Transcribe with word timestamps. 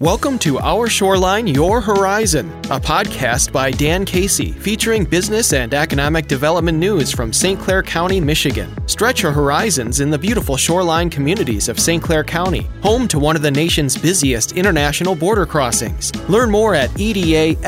Welcome 0.00 0.38
to 0.40 0.60
Our 0.60 0.88
Shoreline, 0.88 1.48
Your 1.48 1.80
Horizon, 1.80 2.48
a 2.66 2.78
podcast 2.78 3.50
by 3.50 3.72
Dan 3.72 4.04
Casey 4.04 4.52
featuring 4.52 5.04
business 5.04 5.52
and 5.52 5.74
economic 5.74 6.28
development 6.28 6.78
news 6.78 7.10
from 7.10 7.32
St. 7.32 7.58
Clair 7.58 7.82
County, 7.82 8.20
Michigan. 8.20 8.72
Stretch 8.86 9.24
your 9.24 9.32
horizons 9.32 9.98
in 9.98 10.08
the 10.08 10.16
beautiful 10.16 10.56
shoreline 10.56 11.10
communities 11.10 11.68
of 11.68 11.80
St. 11.80 12.00
Clair 12.00 12.22
County, 12.22 12.68
home 12.80 13.08
to 13.08 13.18
one 13.18 13.34
of 13.34 13.42
the 13.42 13.50
nation's 13.50 13.96
busiest 13.96 14.52
international 14.52 15.16
border 15.16 15.44
crossings. 15.44 16.14
Learn 16.28 16.48
more 16.48 16.76
at 16.76 16.90
edascc.com. 16.90 17.58